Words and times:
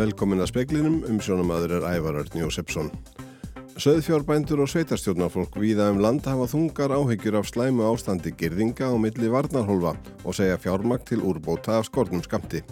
Velkomin 0.00 0.40
að 0.40 0.48
speklinum 0.48 1.02
um 1.10 1.18
sjónamaður 1.20 1.74
er 1.76 1.82
Ævarörn 1.90 2.38
Jósefsson. 2.40 2.86
Söðfjárbændur 3.80 4.62
og 4.64 4.70
sveitarstjórnarfólk 4.72 5.58
víða 5.60 5.90
um 5.92 5.98
land 6.00 6.24
hafa 6.24 6.46
þungar 6.48 6.94
áhyggjur 6.96 7.36
af 7.36 7.50
slæmu 7.50 7.84
ástandi 7.84 8.32
girðinga 8.32 8.88
á 8.88 8.96
milli 8.96 9.28
varnarholfa 9.28 9.92
og 10.24 10.36
segja 10.38 10.56
fjármakt 10.62 11.10
til 11.10 11.20
úrbóta 11.20 11.76
af 11.76 11.90
skornum 11.90 12.22
skamti. 12.24 12.62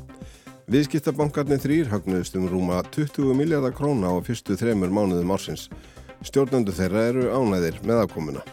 Viðskiptabankarnir 0.72 1.60
þrýr 1.60 1.90
hagnuðust 1.92 2.38
um 2.40 2.46
rúma 2.48 2.80
20 2.96 3.36
miljardar 3.36 3.76
króna 3.76 4.08
á 4.08 4.16
fyrstu 4.24 4.56
þremur 4.56 4.88
mánuðum 4.88 5.34
ársins. 5.36 5.66
Stjórnandu 6.24 6.72
þeirra 6.72 7.02
eru 7.10 7.26
ánæðir 7.28 7.82
með 7.84 8.06
afkomuna. 8.06 8.46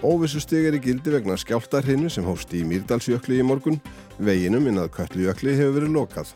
Óvissu 0.00 0.40
stig 0.40 0.64
er 0.70 0.78
í 0.78 0.80
gildi 0.82 1.12
vegna 1.12 1.36
skjáltarhinu 1.36 2.08
sem 2.08 2.24
hósti 2.24 2.62
í 2.62 2.70
Mýrdalsjökli 2.72 3.42
í 3.42 3.44
morgun. 3.44 3.76
Veginum 4.16 4.64
innað 4.72 4.94
Köllujökli 4.96 5.58
hefur 5.60 5.76
verið 5.76 5.94
lokað. 6.00 6.32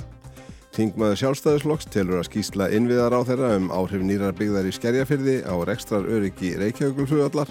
Þingmaður 0.77 1.17
sjálfstæðislokks 1.23 1.87
telur 1.89 2.19
að 2.21 2.27
skýsla 2.29 2.67
innviðar 2.77 3.15
á 3.17 3.21
þeirra 3.25 3.55
um 3.57 3.71
áhrif 3.73 4.03
nýrar 4.05 4.35
byggðar 4.37 4.67
í 4.69 4.75
skerjafyrði 4.77 5.37
á 5.49 5.57
rekstrar 5.65 6.05
öryggi 6.05 6.51
Reykjavíkulflugallar 6.61 7.49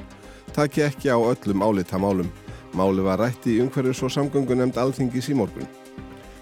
taki 0.54 0.84
ekki 0.86 1.10
á 1.10 1.18
öllum 1.18 1.64
álita 1.66 1.98
málum. 1.98 2.30
Máli 2.78 3.02
var 3.02 3.24
rætt 3.24 3.50
í 3.50 3.58
umhverfis 3.64 4.04
og 4.06 4.14
samgöngu 4.14 4.60
nefnd 4.60 4.78
alþingis 4.78 5.32
í 5.34 5.40
morgun. 5.42 5.66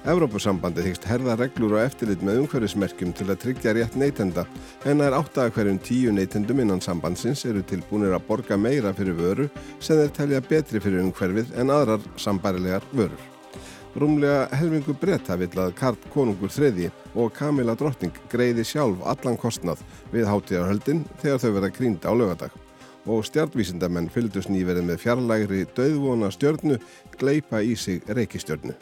Evrópusambandi 0.03 0.83
hyggst 0.83 1.07
herða 1.07 1.37
reglur 1.39 1.77
og 1.77 1.85
eftirlit 1.85 2.23
með 2.27 2.41
umhverfismerkjum 2.41 3.13
til 3.15 3.29
að 3.29 3.39
tryggja 3.45 3.77
rétt 3.77 3.95
neytenda 3.95 4.43
en 4.83 4.97
það 4.99 5.07
er 5.07 5.19
átt 5.21 5.39
að 5.39 5.53
hverjum 5.55 5.83
tíu 5.87 6.11
neytendum 6.11 6.59
innan 6.65 6.83
sambandsins 6.83 7.45
eru 7.47 7.63
tilbúinir 7.63 8.11
að 8.11 8.27
borga 8.27 8.59
meira 8.59 8.91
fyrir 8.97 9.15
vöru 9.15 9.47
sem 9.79 10.01
þeir 10.01 10.17
telja 10.19 10.47
betri 10.49 10.83
fyrir 10.83 11.05
umhverfið 11.05 11.55
en 11.55 11.71
aðrar 11.71 12.03
sambarilegar 12.19 12.83
vörur. 12.91 13.32
Rúmlega 13.93 14.47
helmingu 14.57 14.95
breyta 14.97 15.35
vill 15.37 15.53
að 15.61 15.75
Karl 15.77 15.97
Konungur 16.13 16.49
III 16.49 16.87
og 17.13 17.33
Kamila 17.37 17.75
Drottning 17.77 18.15
greiði 18.31 18.65
sjálf 18.65 19.03
allan 19.05 19.37
kostnað 19.37 19.83
við 20.09 20.25
hátíðarhöldin 20.31 21.03
þegar 21.21 21.43
þau 21.43 21.51
verða 21.59 21.69
krýnda 21.75 22.09
á 22.09 22.13
lögadag 22.17 22.55
og 23.05 23.21
stjartvísindamenn 23.27 24.09
fylgdust 24.09 24.49
nýverið 24.49 24.87
með 24.87 25.01
fjarlægri 25.03 25.61
döðvona 25.77 26.31
stjörnu 26.33 26.79
gleipa 27.19 27.61
í 27.61 27.75
sig 27.77 28.01
reykistjörnu. 28.07 28.73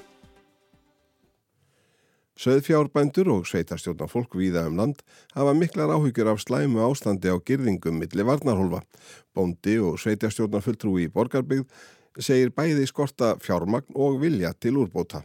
Söðfjárbændur 2.41 3.27
og 3.35 3.47
sveitarstjórnar 3.49 4.09
fólk 4.09 4.37
víða 4.39 4.63
um 4.69 4.79
land 4.79 5.01
hafa 5.35 5.51
miklar 5.53 5.91
áhyggjur 5.93 6.31
af 6.31 6.39
slæmu 6.41 6.79
ástandi 6.87 7.29
á 7.29 7.37
girðingum 7.37 7.99
milli 7.99 8.23
varnarholfa. 8.25 8.79
Bóndi 9.35 9.75
og 9.83 9.99
sveitarstjórnar 10.01 10.63
fulltrúi 10.65 11.05
í 11.05 11.11
borgarbyggð 11.11 11.67
segir 12.19 12.51
bæði 12.55 12.87
skorta 12.89 13.35
fjármagn 13.39 13.95
og 13.95 14.19
vilja 14.21 14.53
til 14.53 14.79
úrbóta. 14.81 15.23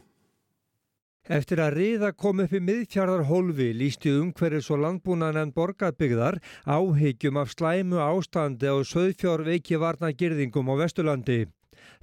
Eftir 1.27 1.59
að 1.59 1.75
riða 1.75 2.13
kom 2.15 2.39
upp 2.45 2.53
í 2.55 2.61
miðfjardarhólfi 2.63 3.73
lísti 3.75 4.13
umhverjus 4.15 4.69
og 4.71 4.85
landbúnaðan 4.85 5.51
borgarbyggðar 5.57 6.39
áhyggjum 6.71 7.41
af 7.43 7.51
slæmu 7.51 7.99
ástandi 7.99 8.71
á 8.71 8.79
söðfjárveiki 8.87 9.81
varnagirðingum 9.83 10.71
á 10.71 10.75
Vesturlandi. 10.85 11.41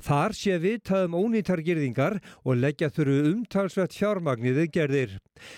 Þar 0.04 0.36
sé 0.36 0.58
viðtaðum 0.60 1.16
ónýtar 1.16 1.62
girðingar 1.64 2.18
og 2.44 2.60
leggja 2.60 2.90
þurru 2.92 3.16
umtalsvett 3.32 3.96
fjármagniðið 3.96 4.68
gerðir. 4.76 5.16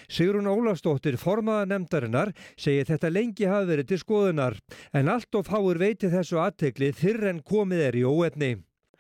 Sigrun 0.10 0.50
Ólafsdóttir, 0.52 1.18
formaða 1.18 1.66
nefndarinnar, 1.72 2.36
segir 2.58 2.86
þetta 2.90 3.10
lengi 3.10 3.50
hafi 3.50 3.72
verið 3.72 3.90
til 3.90 4.02
skoðunar 4.04 4.60
en 4.94 5.10
allt 5.10 5.42
of 5.42 5.50
háur 5.50 5.82
veiti 5.82 6.14
þessu 6.14 6.42
aðtegli 6.44 6.94
þyrr 6.94 7.32
en 7.34 7.42
komið 7.42 7.86
er 7.90 8.02
í 8.02 8.06
óetni. 8.06 8.54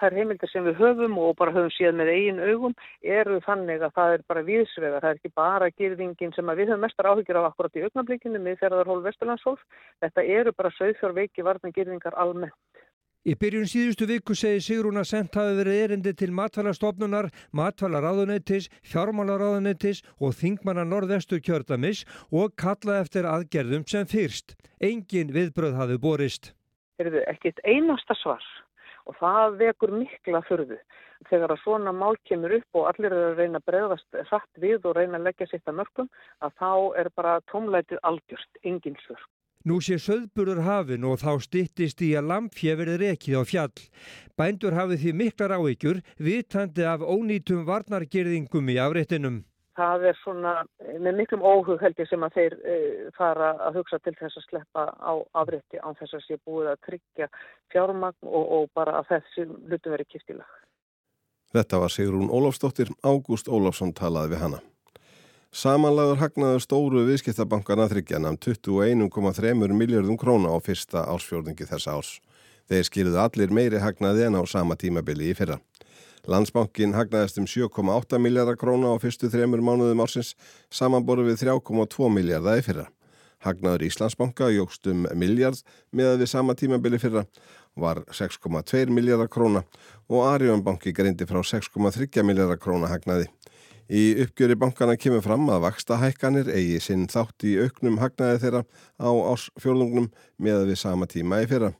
Er 0.04 0.16
heimildir 0.18 0.50
sem 0.52 0.66
við 0.66 0.80
höfum 0.82 1.18
og 1.22 1.36
bara 1.40 1.54
höfum 1.56 1.72
séð 1.72 1.96
með 1.96 2.12
eigin 2.12 2.42
augum 2.44 2.74
eru 3.02 3.40
þannig 3.46 3.84
að 3.86 3.94
það 3.96 4.16
er 4.16 4.24
bara 4.28 4.44
viðsvega. 4.50 5.02
Það 5.04 5.11
er 5.11 5.20
ekki 5.22 5.32
bara 5.39 5.70
girðingin 5.72 6.33
sem 6.36 6.52
við 6.52 6.72
höfum 6.73 6.83
mestar 6.83 7.10
áhyggjur 7.11 7.39
af 7.39 7.52
akkurat 7.52 7.80
í 7.80 7.86
augnablikinu 7.86 8.42
með 8.44 8.60
ferðarhól 8.64 9.04
Vesturlandshólf. 9.05 9.64
Þetta 10.04 10.26
eru 10.39 10.54
bara 10.58 10.73
sögþjórveiki 10.76 11.45
varna 11.48 11.72
girðingar 11.72 12.17
almennt. 12.20 12.60
Í 13.26 13.34
byrjun 13.42 13.66
síðustu 13.66 14.05
viku 14.05 14.36
segir 14.38 14.61
Sigrún 14.61 15.02
að 15.02 15.08
sendt 15.10 15.38
hafi 15.39 15.55
verið 15.58 15.80
erindi 15.82 16.11
til 16.14 16.28
matfælastofnunar, 16.38 17.32
matfælaráðuneytis, 17.58 18.67
fjármálaráðuneytis 18.86 20.04
og 20.22 20.36
þingmanna 20.38 20.84
norðvestur 20.86 21.42
kjördamis 21.42 22.04
og 22.30 22.54
kalla 22.61 23.00
eftir 23.02 23.26
aðgerðum 23.26 23.88
sem 23.89 24.05
fyrst. 24.05 24.54
Engin 24.78 25.34
viðbröð 25.34 25.80
hafi 25.80 25.98
borist. 25.98 26.52
Er 27.02 27.10
þið 27.10 27.26
ekkit 27.34 27.66
einasta 27.66 28.14
svar 28.22 28.45
og 29.05 29.17
það 29.20 29.58
vekur 29.61 29.93
mikla 29.99 30.42
förðu. 30.49 30.80
Þegar 31.30 31.54
að 31.55 31.61
svona 31.64 31.93
mál 31.95 32.17
kemur 32.27 32.58
upp 32.58 32.80
og 32.80 32.89
allir 32.92 33.14
eru 33.14 33.32
að 33.32 33.39
reyna 33.42 33.61
að 33.61 33.70
bregðast 33.70 34.20
satt 34.30 34.61
við 34.61 34.86
og 34.86 34.98
reyna 34.98 35.20
að 35.20 35.30
leggja 35.30 35.48
sitt 35.52 35.70
að 35.70 35.80
mörgum 35.80 36.11
að 36.45 36.60
þá 36.60 36.71
er 37.02 37.10
bara 37.16 37.39
tómlætið 37.52 38.04
algjörst, 38.10 38.61
engin 38.64 38.99
svörg. 39.05 39.26
Nú 39.66 39.80
sé 39.82 39.95
söðburur 39.98 40.60
hafin 40.61 41.08
og 41.10 41.23
þá 41.23 41.42
stittist 41.42 42.04
í 42.05 42.11
að 42.14 42.27
lampfjö 42.30 42.76
verið 42.77 42.99
rekið 43.02 43.39
á 43.42 43.43
fjall. 43.49 43.80
Bændur 44.38 44.77
hafið 44.77 45.02
því 45.02 45.14
miklar 45.22 45.55
áhyggjur 45.58 46.04
vitandi 46.22 46.86
af 46.86 47.02
ónýtum 47.02 47.66
varnargerðingum 47.66 48.70
í 48.70 48.77
afréttinum. 48.83 49.42
Það 49.75 50.05
er 50.09 50.19
svona 50.21 50.52
með 51.03 51.17
miklum 51.17 51.41
óhug 51.43 51.81
held 51.83 51.97
ég 51.99 52.08
sem 52.08 52.23
að 52.23 52.37
þeir 52.37 52.53
e, 52.63 52.75
fara 53.17 53.49
að 53.65 53.81
hugsa 53.81 53.99
til 53.99 54.13
þess 54.19 54.39
að 54.39 54.45
sleppa 54.47 54.86
á 54.95 55.13
afrétti 55.41 55.81
án 55.83 55.97
þess 55.99 56.15
að 56.15 56.23
sé 56.23 56.37
búið 56.47 56.69
að 56.71 56.83
tryggja 56.87 57.27
fjármagn 57.73 58.30
og, 58.30 58.45
og 58.59 58.69
bara 58.77 59.02
að 59.02 59.09
þessi 59.11 59.47
hlutu 59.49 59.91
verið 59.91 60.11
kiptilag. 60.13 60.61
Þetta 61.55 61.81
var 61.83 61.91
Sigrún 61.91 62.31
Ólafsdóttir, 62.31 62.89
Ágúst 63.03 63.52
Ólafsson 63.52 63.93
talaði 63.95 64.33
við 64.36 64.41
hana. 64.45 64.61
Samanlagur 65.55 66.19
hagnaður 66.19 66.63
stóru 66.63 67.05
viðskiptabankana 67.07 67.86
þryggjanam 67.87 68.36
21,3 68.43 69.53
miljardum 69.71 70.17
króna 70.19 70.52
á 70.52 70.59
fyrsta 70.59 71.05
ársfjörðingi 71.13 71.67
þessa 71.69 71.95
árs. 71.95 72.17
Þeir 72.67 72.87
skiluðu 72.89 73.21
allir 73.23 73.53
meiri 73.55 73.80
hagnaði 73.80 74.25
en 74.27 74.36
á 74.36 74.43
sama 74.52 74.75
tímabili 74.75 75.30
í 75.31 75.37
fyrra. 75.37 75.59
Landsbankin 76.25 76.95
hagnaðist 76.97 77.37
um 77.37 77.45
7,8 77.45 78.17
miljardar 78.17 78.58
króna 78.58 78.93
á 78.93 79.02
fyrstu 79.02 79.30
þremur 79.30 79.61
mánuðum 79.61 80.02
ársins, 80.02 80.33
samanboru 80.73 81.27
við 81.27 81.43
3,2 81.43 82.09
miljardar 82.09 82.58
í 82.58 82.65
fyrra. 82.65 82.86
Hagnaður 83.45 83.86
Íslandsbanka 83.86 84.49
jógst 84.49 84.89
um 84.89 85.05
miljard 85.13 85.61
með 85.93 86.23
við 86.23 86.31
sama 86.31 86.55
tímabili 86.58 86.97
fyrra 86.97 87.27
var 87.77 88.02
6,2 88.09 88.89
miljardar 88.89 89.30
króna 89.30 89.61
og 90.09 90.25
Arjónbanki 90.31 90.95
greindi 90.97 91.27
frá 91.30 91.43
6,3 91.45 92.25
miljardar 92.25 92.57
króna 92.57 92.89
hagnaði. 92.89 93.30
Í 93.86 94.17
uppgjöri 94.23 94.57
bankana 94.57 94.97
kemur 94.97 95.21
fram 95.21 95.45
að 95.53 95.67
vaksta 95.67 95.99
hækkanir 96.02 96.49
eigi 96.49 96.80
sinn 96.81 97.05
þátt 97.05 97.45
í 97.45 97.53
auknum 97.61 97.99
hagnaði 98.02 98.42
þeirra 98.42 98.63
á 98.97 99.09
ásfjörðungnum 99.36 100.09
með 100.42 100.71
við 100.71 100.80
sama 100.81 101.05
tíma 101.05 101.43
í 101.45 101.49
fyrra. 101.52 101.75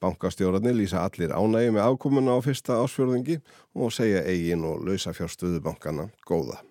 Bankastjórarnir 0.00 0.74
lýsa 0.78 1.04
allir 1.04 1.34
ánægi 1.36 1.74
með 1.76 1.92
ákomuna 1.92 2.36
á 2.36 2.38
fyrsta 2.40 2.78
ásfjörðungi 2.80 3.40
og 3.76 3.92
segja 3.92 4.24
eigin 4.24 4.64
og 4.64 4.84
lausa 4.86 5.12
fjárstöðu 5.12 5.60
bankana 5.64 6.08
góða. 6.24 6.62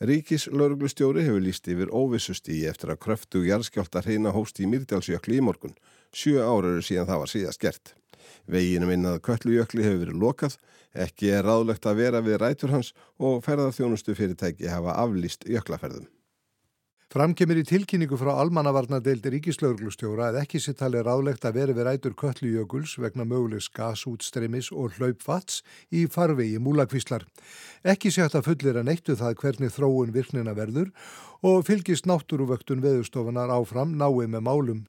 Ríkis 0.00 0.46
lauruglustjóri 0.48 1.26
hefur 1.26 1.42
líst 1.44 1.66
yfir 1.68 1.90
óvissustíi 1.92 2.68
eftir 2.68 2.92
að 2.92 3.02
kröftu 3.04 3.42
jarðskjálta 3.44 4.00
hreina 4.04 4.32
hóst 4.36 4.60
í 4.60 4.68
Myrdalsjökli 4.68 5.40
í 5.40 5.44
morgun. 5.44 5.74
Sjö 6.12 6.40
árur 6.40 6.80
síðan 6.84 7.08
það 7.10 7.20
var 7.24 7.32
síðast 7.34 7.60
gert. 7.60 7.94
Veginum 8.48 8.92
innað 8.94 9.20
Köllujökli 9.26 9.84
hefur 9.84 10.00
verið 10.04 10.22
lokað, 10.22 10.56
ekki 10.92 11.34
er 11.36 11.44
ráðlegt 11.44 11.86
að 11.88 12.00
vera 12.00 12.24
við 12.24 12.40
rætur 12.40 12.72
hans 12.74 12.94
og 13.18 13.44
ferðarþjónustu 13.44 14.16
fyrirtæki 14.16 14.72
hafa 14.72 14.96
aflýst 15.04 15.44
jöklaferðum. 15.48 16.08
Framkemur 17.10 17.58
í 17.58 17.64
tilkynningu 17.66 18.14
frá 18.14 18.28
almannavarnadeildi 18.38 19.32
ríkislauglustjóra 19.34 20.28
að 20.28 20.36
ekki 20.44 20.60
sér 20.62 20.76
tali 20.78 21.00
ráðlegt 21.02 21.42
að 21.42 21.56
vera 21.56 21.74
við 21.74 21.88
rætur 21.88 22.12
Köllujökuls 22.14 22.92
vegna 23.02 23.24
mögulegs 23.26 23.66
gasútstreymis 23.74 24.68
og 24.70 24.94
hlaupfats 24.94 25.64
í 25.90 26.04
farvegi 26.06 26.60
múlakvíslar. 26.62 27.24
Ekki 27.82 28.12
sé 28.14 28.22
hægt 28.22 28.38
að 28.38 28.46
fullir 28.52 28.78
að 28.78 28.86
neittu 28.92 29.18
það 29.18 29.34
hvernig 29.42 29.74
þróun 29.74 30.14
virknina 30.14 30.54
verður 30.54 30.94
og 31.42 31.66
fylgist 31.66 32.06
náttúruvöktun 32.06 32.86
veðustofunar 32.86 33.50
áfram 33.58 33.98
náið 33.98 34.30
með 34.36 34.46
málum. 34.46 34.86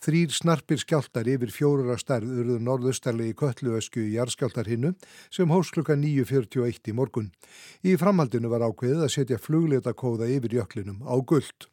Þrýr 0.00 0.32
snarpir 0.32 0.80
skjáltar 0.80 1.28
yfir 1.28 1.50
fjórura 1.52 1.98
stærð 2.00 2.30
urðu 2.40 2.54
norðustarlegi 2.64 3.34
kölluösku 3.36 4.00
í 4.00 4.14
jarðskjáltar 4.14 4.70
hinnu 4.72 4.94
sem 5.28 5.52
hóst 5.52 5.74
klukka 5.76 5.96
9.41 6.00 6.88
í 6.88 6.94
morgun. 6.96 7.28
Í 7.84 7.98
framhaldinu 8.00 8.48
var 8.52 8.64
ákveðið 8.64 9.04
að 9.04 9.12
setja 9.16 9.40
flugletakóða 9.40 10.30
yfir 10.32 10.56
jöklinum 10.60 11.04
á 11.04 11.14
gullt. 11.20 11.69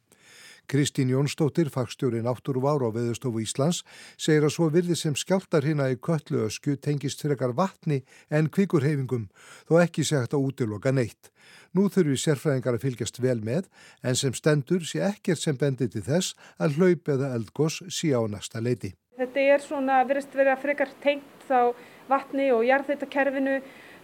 Kristín 0.68 1.08
Jónsdóttir, 1.08 1.70
fagstjóri 1.72 2.20
náttúruvár 2.20 2.84
á 2.84 2.92
Veðustofu 2.92 3.40
Íslands, 3.40 3.86
segir 4.20 4.44
að 4.44 4.52
svo 4.52 4.66
virði 4.68 4.98
sem 5.00 5.16
skjáltar 5.16 5.64
hérna 5.64 5.86
í 5.88 5.96
kölluösku 5.96 6.76
tengist 6.84 7.24
frekar 7.24 7.54
vatni 7.56 8.02
en 8.28 8.50
kvikurheyfingum, 8.52 9.30
þó 9.64 9.80
ekki 9.86 10.04
sé 10.04 10.20
hægt 10.20 10.36
að 10.36 10.44
útiloka 10.50 10.92
neitt. 10.92 11.32
Nú 11.72 11.88
þurfi 11.88 12.20
sérfræðingar 12.20 12.76
að 12.76 12.84
fylgjast 12.84 13.22
vel 13.24 13.40
með, 13.48 13.72
en 14.04 14.20
sem 14.20 14.36
stendur 14.36 14.84
sé 14.84 15.00
ekkert 15.08 15.40
sem 15.40 15.56
bendir 15.56 15.88
til 15.94 16.04
þess 16.04 16.36
að 16.60 16.76
hlaup 16.82 17.16
eða 17.16 17.32
eldgós 17.40 17.80
sé 17.88 18.12
á 18.12 18.20
næsta 18.28 18.60
leiti. 18.60 18.92
Þetta 19.16 19.48
er 19.56 19.64
svona, 19.64 20.04
verðist 20.04 20.36
vera 20.36 20.60
frekar 20.60 20.92
tengt 21.00 21.48
á 21.48 21.72
vatni 22.12 22.52
og 22.52 22.68
jarðheitakerfinu, 22.68 23.62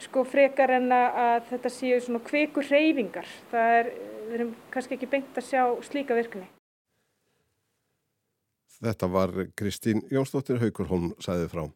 sko 0.08 0.24
frekar 0.24 0.78
en 0.80 0.88
að 0.96 1.44
þetta 1.52 1.76
séu 1.76 2.00
svona 2.00 2.24
kvikurheyfingar. 2.24 3.28
Það 3.52 3.78
er 3.82 3.92
við 4.28 4.36
erum 4.40 4.52
kannski 4.74 4.98
ekki 4.98 5.10
beint 5.12 5.40
að 5.40 5.50
sjá 5.50 5.64
slíka 5.86 6.18
virkni. 6.18 6.46
Þetta 8.84 9.08
var 9.08 9.34
Kristín 9.56 10.04
Jónsdóttir 10.12 10.60
Haukurholm 10.60 11.14
sæði 11.24 11.50
frá. 11.52 11.68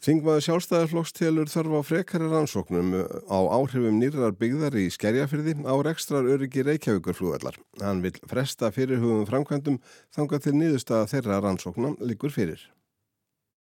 Þingmaður 0.00 0.44
sjálfstæðarflokks 0.46 1.12
telur 1.12 1.50
þarf 1.52 1.74
á 1.76 1.80
frekari 1.84 2.28
rannsóknum 2.30 2.94
á 3.28 3.38
áhrifum 3.52 3.98
nýrar 4.00 4.32
byggðar 4.32 4.78
í 4.80 4.86
skerjafyrði 4.94 5.58
á 5.60 5.76
rekstrar 5.84 6.24
öryggi 6.24 6.64
Reykjavíkurflúallar. 6.64 7.60
Hann 7.84 8.00
vil 8.00 8.14
fresta 8.30 8.72
fyrirhugum 8.72 9.28
framkvæmdum 9.28 9.76
þangað 10.16 10.46
til 10.46 10.56
niðurstaða 10.56 11.10
þeirra 11.12 11.42
rannsóknum 11.44 11.98
likur 12.00 12.32
fyrir. 12.32 12.64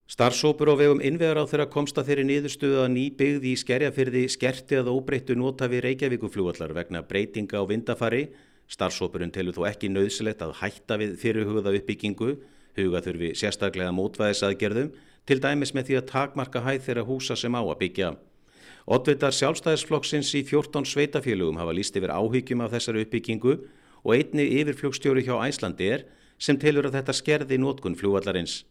Starfsópur 0.08 0.72
á 0.72 0.76
vegum 0.80 1.02
innvegar 1.04 1.36
á 1.36 1.44
þeirra 1.44 1.68
komsta 1.68 2.00
þeirri 2.08 2.24
niðurstuða 2.30 2.86
að 2.86 2.94
ný 2.94 3.02
byggði 3.20 3.50
í 3.52 3.58
skerjafyrði 3.60 4.22
skerti 4.32 4.78
að 4.80 4.88
óbreyttu 4.94 5.36
nota 5.36 5.68
við 5.68 5.82
Reykjavíkurflúallar 5.84 6.72
vegna 6.78 7.02
breytinga 7.04 7.60
á 7.60 7.68
vindafari. 7.68 8.22
Starfsópurinn 8.72 9.34
telur 9.36 9.58
þó 9.58 9.66
ekki 9.68 9.90
nöðsilegt 9.92 10.46
að 10.46 10.54
hætta 10.62 10.96
við 11.02 11.18
fyrirhugða 11.20 11.74
uppbyggingu, 11.76 12.38
huga 12.80 13.02
þurfi 13.04 13.34
sérstaklega 13.36 13.92
mótvæðisaðgerðum 13.98 14.94
til 15.28 15.38
dæmis 15.44 15.76
með 15.76 15.90
því 15.90 16.00
að 16.00 16.08
takmarka 16.14 16.64
hæð 16.64 16.88
þeirra 16.88 17.06
húsa 17.12 17.36
sem 17.36 17.60
á 17.60 17.62
að 17.68 17.78
byggja. 17.84 18.14
Oddvitar 18.88 19.36
sjálfstæðisflokksins 19.36 20.32
í 20.40 20.46
14 20.48 20.88
sveitafélugum 20.88 21.60
hafa 21.60 21.76
líst 21.76 22.00
yfir 22.00 22.16
áhyggjum 22.16 22.64
af 22.64 22.72
þessari 22.78 23.04
uppbyggingu 23.04 23.60
og 24.08 24.16
einni 24.16 24.48
yfirflugstjóri 24.62 25.28
hjá 25.28 25.36
Æslandi 25.44 25.92
er 25.98 26.08
sem 26.40 26.56
telur 26.56 26.88
að 26.88 27.02
þetta 27.02 27.20
skerði 27.20 27.60
nótkun 27.60 28.00
flúvallarins. 28.00 28.62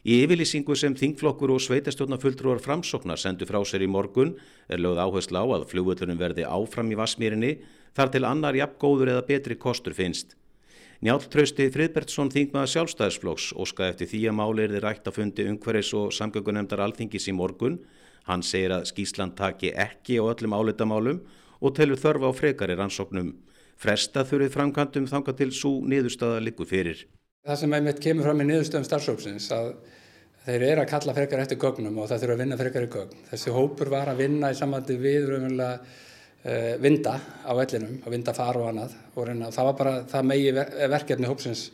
Í 0.00 0.22
yfirlýsingu 0.24 0.72
sem 0.80 0.94
þingflokkur 0.96 1.50
og 1.52 1.60
sveitastjórnafulltrúar 1.60 2.62
framsoknar 2.64 3.20
sendu 3.20 3.44
frá 3.44 3.58
sér 3.68 3.84
í 3.84 3.88
morgun 3.90 4.32
er 4.68 4.80
lögð 4.80 5.02
áherslu 5.04 5.36
á 5.36 5.44
að 5.58 5.66
flugvöllunum 5.74 6.20
verði 6.20 6.46
áfram 6.48 6.88
í 6.88 6.96
Vasmírinni 6.96 7.58
þar 7.92 8.12
til 8.14 8.24
annar 8.24 8.56
jafngóður 8.56 9.12
eða 9.12 9.26
betri 9.28 9.58
kostur 9.60 9.92
finnst. 9.92 10.38
Njáltrausti 11.04 11.68
Friðbertsson 11.72 12.32
þingmaða 12.32 12.72
sjálfstæðisflokks 12.74 13.50
óskaði 13.60 13.92
eftir 13.92 14.10
því 14.10 14.22
að 14.28 14.36
máli 14.40 14.64
er 14.64 14.74
þið 14.74 14.82
rætt 14.86 15.06
að 15.08 15.16
fundi 15.16 15.48
umhverfis 15.52 15.92
og 15.96 16.10
samgöngunemdar 16.16 16.84
alþingis 16.84 17.28
í 17.28 17.36
morgun. 17.36 17.78
Hann 18.28 18.44
segir 18.44 18.76
að 18.76 18.88
Skísland 18.88 19.36
taki 19.36 19.72
ekki 19.72 20.16
á 20.20 20.28
öllum 20.28 20.56
álitamálum 20.56 21.22
og 21.60 21.76
telur 21.76 22.00
þörfa 22.00 22.32
á 22.32 22.32
frekari 22.36 22.76
rannsóknum. 22.76 23.32
Fresta 23.80 24.24
þurfið 24.28 24.52
framkantum 24.56 25.08
þanga 25.08 25.36
til 25.36 25.52
svo 25.56 25.78
niðurstaða 25.88 26.44
likur 26.44 26.68
fyrir. 26.68 27.08
Það 27.46 27.62
sem 27.62 27.78
einmitt 27.78 28.02
kemur 28.04 28.28
fram 28.28 28.44
í 28.44 28.50
niðurstöðum 28.50 28.84
starfsóksins 28.88 29.48
að 29.56 29.72
þeir 30.44 30.66
eru 30.72 30.84
að 30.84 30.92
kalla 30.92 31.16
frekar 31.16 31.42
eftir 31.44 31.60
gögnum 31.60 31.98
og 32.00 32.10
það 32.10 32.22
þurfa 32.24 32.36
að 32.36 32.44
vinna 32.44 32.60
frekar 32.60 32.86
í 32.86 32.92
gögn. 32.92 33.26
Þessi 33.30 33.54
hópur 33.56 33.90
var 33.92 34.12
að 34.12 34.22
vinna 34.24 34.52
í 34.52 34.58
samvændi 34.58 34.96
við 35.00 35.28
raunverulega 35.30 35.74
Eh, 36.40 36.78
vinda 36.80 37.18
á 37.44 37.52
vellinum, 37.52 37.98
að 38.00 38.14
vinda 38.14 38.32
far 38.32 38.56
og 38.56 38.70
annað 38.70 38.94
og 39.12 39.26
reyna, 39.28 39.50
það 39.52 39.66
var 39.66 39.74
bara 39.76 39.90
það 40.08 40.22
megi 40.24 40.52
verkefni 40.88 41.28
hópsins 41.28 41.64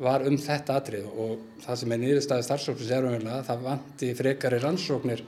var 0.00 0.24
um 0.24 0.38
þetta 0.40 0.78
atrið 0.80 1.10
og 1.12 1.42
það 1.60 1.76
sem 1.76 1.92
er 1.92 2.00
nýðurstaði 2.00 2.46
starfsóknins 2.46 2.88
er 2.96 3.04
umverulega 3.04 3.42
það 3.50 3.66
vanti 3.66 4.08
frekari 4.16 4.62
rannsóknir 4.62 5.20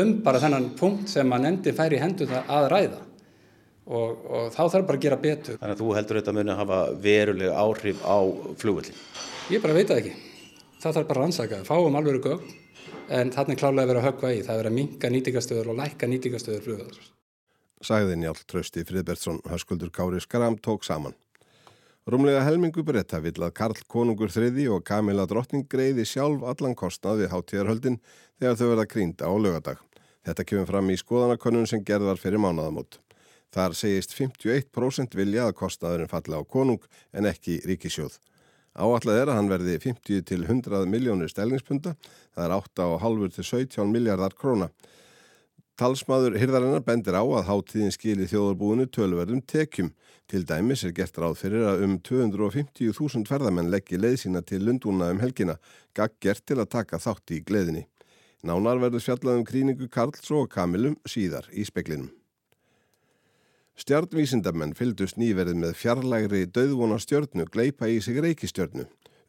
um 0.00 0.14
bara 0.24 0.40
þennan 0.40 0.70
punkt 0.78 1.12
sem 1.12 1.36
að 1.36 1.44
nefndi 1.44 1.74
færi 1.76 2.00
hendur 2.00 2.32
það 2.32 2.48
að 2.56 2.70
ræða 2.72 3.02
og, 3.86 4.22
og 4.26 4.52
þá 4.54 4.62
þarf 4.74 4.86
bara 4.90 5.00
að 5.00 5.06
gera 5.06 5.20
betur. 5.22 5.58
Þannig 5.62 5.76
að 5.76 5.82
þú 5.82 5.90
heldur 5.96 6.20
þetta 6.20 6.36
muni 6.36 6.54
að 6.54 6.62
hafa 6.62 6.78
verulega 7.08 7.64
áhrif 7.64 8.04
á 8.06 8.18
flugvöldin? 8.62 9.02
Ég 9.54 9.64
bara 9.64 9.76
veit 9.78 9.90
það 9.90 10.02
ekki. 10.02 10.14
Það 10.82 10.96
þarf 11.00 11.10
bara 11.10 11.20
að 11.20 11.24
rannsaka, 11.24 11.64
fáum 11.66 11.98
alveg 11.98 12.22
gögn 12.26 12.56
en 13.16 13.30
þarna 13.34 13.54
er 13.54 13.60
klálega 13.60 13.84
að 13.86 13.92
vera 13.92 14.00
að 14.02 14.08
höggva 14.10 14.32
í, 14.34 14.40
það 14.46 14.62
er 14.62 14.70
að 14.70 14.80
minka 14.80 15.12
nýtingastöður 15.14 15.70
og 15.72 15.78
lækka 15.78 16.10
nýtingastöður 16.10 16.64
flugvöldar 16.64 17.12
sagði 17.84 18.16
Njálf 18.20 18.44
Trausti 18.48 18.84
Friðbertsson 18.86 19.40
Höskuldur 19.50 19.90
Kári 19.92 20.20
Skram 20.20 20.56
tók 20.58 20.84
saman. 20.84 21.14
Rúmlega 22.06 22.44
helmingu 22.46 22.84
breytta 22.86 23.18
vill 23.20 23.40
að 23.42 23.54
Karl 23.58 23.80
Konungur 23.90 24.30
þriði 24.30 24.68
og 24.70 24.84
Kamila 24.86 25.26
Drottning 25.26 25.66
greiði 25.68 26.06
sjálf 26.06 26.44
allan 26.46 26.76
kostnað 26.78 27.24
við 27.24 27.32
hátíðarhöldin 27.34 27.98
þegar 28.38 28.60
þau 28.60 28.68
verða 28.68 28.86
krýnda 28.92 29.26
á 29.26 29.34
lögadag. 29.34 29.80
Þetta 30.26 30.46
kemur 30.46 30.70
fram 30.70 30.90
í 30.90 30.98
skoðanakönnun 31.00 31.66
sem 31.66 31.82
gerðar 31.86 32.20
fyrir 32.22 32.42
mánaðamót. 32.42 33.00
Þar 33.54 33.76
segist 33.78 34.14
51% 34.16 35.14
vilja 35.16 35.46
að 35.46 35.58
kostnaðurinn 35.60 36.10
falli 36.10 36.38
á 36.38 36.42
konung 36.44 36.82
en 37.12 37.28
ekki 37.30 37.60
ríkisjóð. 37.66 38.18
Áallega 38.76 39.22
er 39.22 39.30
að 39.32 39.38
hann 39.38 39.48
verði 39.48 39.78
50 39.80 40.26
til 40.28 40.42
100 40.44 40.84
miljónir 40.92 41.30
stelningspunda, 41.32 41.94
það 42.36 42.44
er 42.44 42.56
8,5 42.58 43.30
til 43.38 43.46
17 43.48 43.92
miljardar 43.92 44.36
króna. 44.36 44.68
Talsmaður 45.76 46.38
hyrðarinnar 46.40 46.84
bendir 46.84 47.16
á 47.16 47.20
að 47.20 47.48
hátíðin 47.50 47.92
skili 47.92 48.28
þjóðarbúinu 48.28 48.86
tölverðum 48.88 49.42
tekjum. 49.44 49.90
Til 50.24 50.40
dæmis 50.48 50.84
er 50.88 50.94
gert 50.96 51.18
ráð 51.20 51.36
fyrir 51.42 51.66
að 51.68 51.84
um 51.84 51.98
250.000 52.00 53.28
ferðamenn 53.28 53.68
leggji 53.72 54.00
leið 54.00 54.16
sína 54.22 54.40
til 54.40 54.62
Lundúna 54.64 55.10
um 55.12 55.20
helgina, 55.20 55.58
gagg 55.92 56.16
gert 56.24 56.46
til 56.48 56.58
að 56.62 56.72
taka 56.78 57.00
þátt 57.00 57.36
í 57.36 57.42
gleðinni. 57.44 57.84
Nánar 58.40 58.80
verður 58.80 59.04
fjallað 59.04 59.42
um 59.42 59.48
kríningu 59.48 59.88
Karls 59.92 60.32
og 60.32 60.48
Kamilum 60.52 60.96
síðar 61.08 61.48
í 61.52 61.68
speklinum. 61.68 62.08
Stjarnvísindamenn 63.76 64.72
fyldust 64.72 65.18
nýverið 65.20 65.58
með 65.60 65.74
fjarlægri 65.76 66.46
döðvona 66.48 66.96
stjörnu 67.02 67.44
gleipa 67.52 67.90
í 67.92 67.98
sig 68.00 68.16
reykistjörnu. 68.24 68.86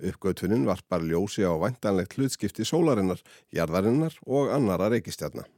Uppgötunin 0.08 0.64
varpar 0.70 1.04
ljósi 1.04 1.44
á 1.44 1.52
vantanlegt 1.60 2.16
hlutskipti 2.16 2.64
sólarinnar, 2.64 3.20
jarðarinnar 3.52 4.16
og 4.24 4.54
annara 4.56 4.88
reykistjarnar. 4.94 5.50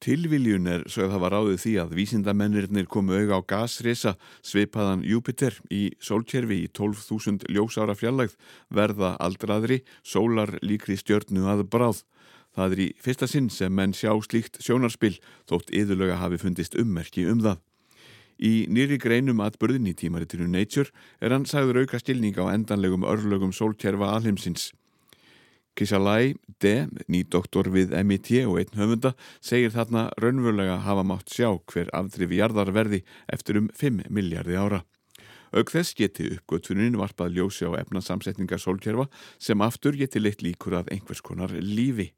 Tilviljun 0.00 0.68
er 0.68 0.82
sögð 0.92 1.14
hafa 1.16 1.30
ráðið 1.32 1.60
því 1.62 1.74
að 1.82 1.94
vísindamennirnir 1.98 2.88
komu 2.88 3.16
auga 3.16 3.40
á 3.40 3.48
gasrisa 3.48 4.14
sveipaðan 4.44 5.04
Júpiter 5.08 5.56
í 5.72 5.88
sólkerfi 6.00 6.62
í 6.64 6.72
12.000 6.72 7.48
ljósára 7.52 7.96
fjallægð 7.96 8.36
verða 8.76 9.14
aldraðri 9.20 9.82
sólar 10.04 10.52
líkri 10.62 10.96
stjörnu 11.00 11.48
að 11.48 11.64
bráð. 11.72 12.04
Það 12.56 12.72
er 12.72 12.80
í 12.80 12.88
fyrsta 13.04 13.28
sinn 13.28 13.50
sem 13.52 13.74
menn 13.76 13.92
sjá 13.92 14.14
slíkt 14.24 14.62
sjónarspill 14.64 15.18
þótt 15.48 15.72
yðurlega 15.76 16.16
hafi 16.22 16.40
fundist 16.40 16.76
ummerki 16.80 17.26
um 17.28 17.44
það. 17.44 17.60
Í 18.36 18.66
nýri 18.68 18.98
greinum 19.00 19.40
atbörðin 19.44 19.88
í 19.88 19.94
tímaritinu 19.96 20.48
Nature 20.48 20.92
er 21.20 21.32
hann 21.32 21.46
sagður 21.48 21.84
auka 21.84 22.00
stilning 22.00 22.36
á 22.36 22.52
endanlegum 22.52 23.04
örlögum 23.08 23.52
sólkerfa 23.56 24.10
alheimsins. 24.16 24.72
Kishalai 25.76 26.36
D, 26.60 26.88
nýdoktor 27.12 27.68
við 27.72 27.92
MIT 28.00 28.30
og 28.48 28.58
einn 28.62 28.76
höfunda, 28.80 29.12
segir 29.44 29.74
þarna 29.74 30.06
raunverulega 30.20 30.78
hafa 30.84 31.04
mátt 31.04 31.32
sjá 31.32 31.50
hver 31.68 31.92
afdrifi 31.96 32.40
jarðar 32.40 32.72
verði 32.72 33.02
eftir 33.32 33.60
um 33.60 33.68
5 33.76 34.06
miljardi 34.08 34.56
ára. 34.56 34.82
Auk 35.52 35.72
þess 35.72 35.96
geti 35.96 36.30
uppgötunin 36.34 36.96
varpað 37.00 37.36
ljósi 37.36 37.68
á 37.68 37.76
efnasamsetningar 37.76 38.60
sólkerfa 38.60 39.06
sem 39.38 39.60
aftur 39.64 39.96
geti 39.96 40.20
leitt 40.20 40.44
líkur 40.44 40.80
að 40.80 40.92
einhvers 40.96 41.20
konar 41.24 41.52
lífi. 41.52 42.10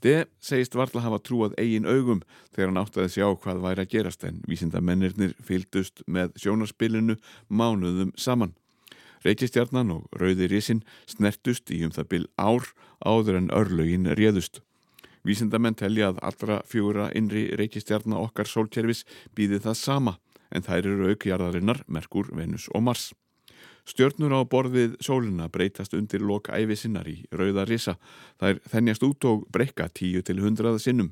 D 0.00 0.24
segist 0.40 0.76
varðla 0.78 1.04
hafa 1.04 1.20
trúað 1.20 1.56
eigin 1.60 1.88
augum 1.88 2.22
þegar 2.54 2.70
hann 2.70 2.80
átti 2.80 3.02
að 3.02 3.12
sjá 3.16 3.26
hvað 3.42 3.60
væri 3.64 3.84
að 3.84 3.92
gerast 3.94 4.24
en 4.24 4.40
vísindamennirnir 4.48 5.34
fylgdust 5.44 6.02
með 6.06 6.32
sjónarspilinu 6.40 7.18
mánuðum 7.48 8.14
saman. 8.16 8.54
Reykjastjarnan 9.24 9.92
og 9.92 10.08
Rauði 10.16 10.48
Rísin 10.48 10.80
snertust 11.10 11.68
í 11.74 11.82
um 11.84 11.92
það 11.92 12.10
byl 12.14 12.24
ár 12.40 12.72
áður 13.04 13.42
en 13.42 13.52
örlögin 13.52 14.08
réðust. 14.16 14.62
Vísindamenn 15.28 15.76
telja 15.76 16.08
að 16.08 16.22
allra 16.24 16.60
fjóra 16.64 17.10
innri 17.12 17.50
Reykjastjarnar 17.60 18.24
okkar 18.24 18.48
sólkerfis 18.48 19.04
býði 19.36 19.60
það 19.60 19.76
sama 19.76 20.16
en 20.50 20.64
þær 20.64 20.86
eru 20.88 21.10
aukjarðarinnar, 21.12 21.84
Merkur, 21.86 22.32
Venus 22.34 22.70
og 22.74 22.88
Mars. 22.88 23.10
Stjörnur 23.90 24.32
á 24.36 24.40
borðið 24.46 24.98
sólina 25.02 25.48
breytast 25.50 25.96
undir 25.98 26.22
loka 26.22 26.54
æfi 26.54 26.76
sinnar 26.78 27.08
í 27.10 27.16
Rauða 27.34 27.66
Rísa. 27.66 27.96
Þær 28.38 28.60
þennjast 28.70 29.06
út 29.06 29.26
og 29.26 29.48
breyka 29.50 29.88
10 29.90 30.22
til 30.28 30.38
100 30.38 30.78
sinnum. 30.82 31.10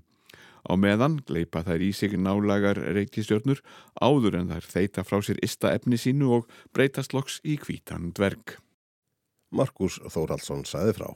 Á 0.69 0.73
meðan 0.79 1.19
gleipa 1.27 1.65
þær 1.67 1.83
í 1.83 1.93
sig 1.97 2.15
nálagar 2.19 2.79
reykistjörnur 2.97 3.63
áður 4.03 4.41
en 4.41 4.53
þær 4.53 4.71
þeita 4.75 5.07
frá 5.07 5.23
sér 5.25 5.39
ista 5.43 5.73
efni 5.75 5.99
sínu 5.99 6.33
og 6.39 6.51
breytast 6.77 7.15
loks 7.17 7.41
í 7.43 7.57
kvítan 7.59 8.13
dverg. 8.15 8.59
Markus 9.51 9.99
Þóraldsson 10.13 10.67
sæði 10.69 10.99
frá. 10.99 11.11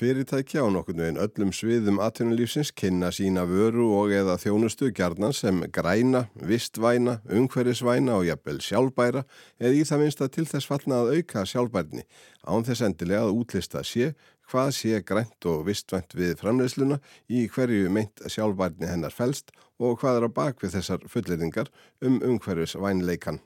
Fyrirtæki 0.00 0.56
á 0.56 0.64
nokkurnu 0.64 1.02
en 1.04 1.18
öllum 1.20 1.50
sviðum 1.52 1.98
atvinnulífsins 2.00 2.70
kynna 2.72 3.10
sína 3.12 3.42
vöru 3.44 3.90
og 3.98 4.14
eða 4.16 4.38
þjónustu 4.40 4.88
gjarnan 4.96 5.34
sem 5.36 5.58
græna, 5.76 6.22
vistvæna, 6.40 7.18
umhverfisvæna 7.28 8.14
og 8.16 8.24
jafnvel 8.24 8.62
sjálfbæra 8.64 9.26
eða 9.60 9.74
í 9.76 9.82
það 9.84 10.00
minnsta 10.00 10.30
til 10.32 10.46
þess 10.48 10.70
fallna 10.70 11.02
að 11.02 11.12
auka 11.18 11.44
sjálfbærni 11.52 12.06
án 12.48 12.64
þess 12.64 12.86
endilega 12.88 13.26
að 13.26 13.42
útlista 13.42 13.84
sé 13.84 14.14
hvað 14.48 14.72
sé 14.78 15.04
grænt 15.04 15.50
og 15.52 15.68
vistvænt 15.68 16.16
við 16.16 16.32
framleysluna 16.40 16.96
í 17.28 17.44
hverju 17.52 17.92
meint 17.92 18.24
sjálfbærni 18.24 18.88
hennar 18.88 19.12
fælst 19.12 19.52
og 19.76 20.00
hvað 20.00 20.22
er 20.22 20.28
á 20.32 20.36
bakvið 20.40 20.78
þessar 20.78 21.04
fulleringar 21.12 21.68
um 22.00 22.22
umhverfisvænleikan. 22.24 23.44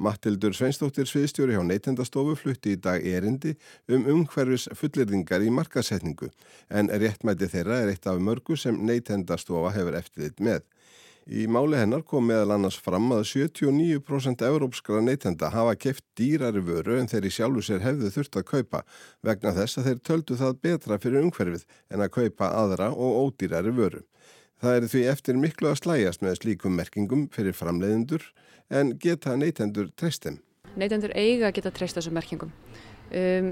Mattildur 0.00 0.54
Sveinstóttir 0.56 1.04
sviðstjóri 1.04 1.52
hjá 1.56 1.60
neytendastofu 1.66 2.32
flutti 2.40 2.72
í 2.72 2.80
dag 2.80 3.04
erindi 3.04 3.52
um 3.92 4.06
umhverfis 4.08 4.70
fullirðingar 4.78 5.44
í 5.44 5.52
markasetningu 5.52 6.30
en 6.72 6.88
réttmæti 7.02 7.50
þeirra 7.52 7.82
er 7.82 7.92
eitt 7.92 8.08
af 8.08 8.20
mörgu 8.24 8.56
sem 8.56 8.78
neytendastofa 8.88 9.74
hefur 9.76 9.98
eftirlit 10.00 10.40
með. 10.40 10.64
Í 11.28 11.44
máli 11.52 11.76
hennar 11.76 12.00
kom 12.08 12.24
meðal 12.26 12.56
annars 12.56 12.78
fram 12.80 13.10
að 13.12 13.26
79% 13.28 14.40
európskra 14.48 15.02
neytenda 15.04 15.50
hafa 15.52 15.76
keft 15.76 16.02
dýrari 16.16 16.62
vöru 16.64 16.96
en 16.96 17.10
þeir 17.10 17.28
í 17.28 17.32
sjálfu 17.36 17.66
sér 17.66 17.84
hefðu 17.84 18.10
þurft 18.14 18.38
að 18.40 18.46
kaupa 18.48 18.80
vegna 19.26 19.52
þess 19.58 19.78
að 19.78 19.90
þeir 19.90 20.00
töldu 20.08 20.38
það 20.40 20.62
betra 20.64 20.98
fyrir 21.02 21.26
umhverfið 21.26 21.66
en 21.92 22.06
að 22.06 22.14
kaupa 22.16 22.48
aðra 22.62 22.88
og 22.96 23.20
ódýrari 23.26 23.76
vöru. 23.76 24.00
Það 24.60 24.76
er 24.76 24.88
því 24.92 25.02
eftir 25.12 25.38
miklu 25.40 25.70
að 25.70 25.82
slæjast 25.84 26.24
með 26.24 26.40
slíkum 26.40 26.74
merkingum 26.76 27.28
fyrir 27.32 27.54
framleiðendur 27.56 28.24
en 28.70 28.94
geta 29.02 29.34
neytendur 29.38 29.90
treystum. 29.98 30.38
Neytendur 30.78 31.12
eiga 31.18 31.48
að 31.48 31.56
geta 31.58 31.72
treyst 31.74 31.98
þessum 31.98 32.14
merkingum. 32.14 32.52
Um, 33.10 33.50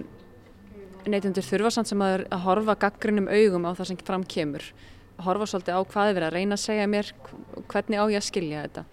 neytendur 1.09 1.47
þurfa 1.47 1.73
samt 1.75 1.91
sem 1.91 2.05
að, 2.05 2.27
að 2.31 2.45
horfa 2.45 2.77
gaggrinum 2.87 3.29
augum 3.31 3.67
á 3.67 3.71
það 3.75 3.91
sem 3.91 4.01
fram 4.07 4.27
kemur. 4.37 4.65
Horfa 5.27 5.49
svolítið 5.51 5.79
á 5.79 5.83
hvað 5.83 6.11
er 6.11 6.19
verið 6.19 6.29
að 6.29 6.37
reyna 6.37 6.59
að 6.59 6.65
segja 6.65 6.91
mér, 6.91 7.13
hvernig 7.73 7.99
á 7.99 8.05
ég 8.07 8.21
að 8.21 8.29
skilja 8.29 8.67
þetta. 8.67 8.85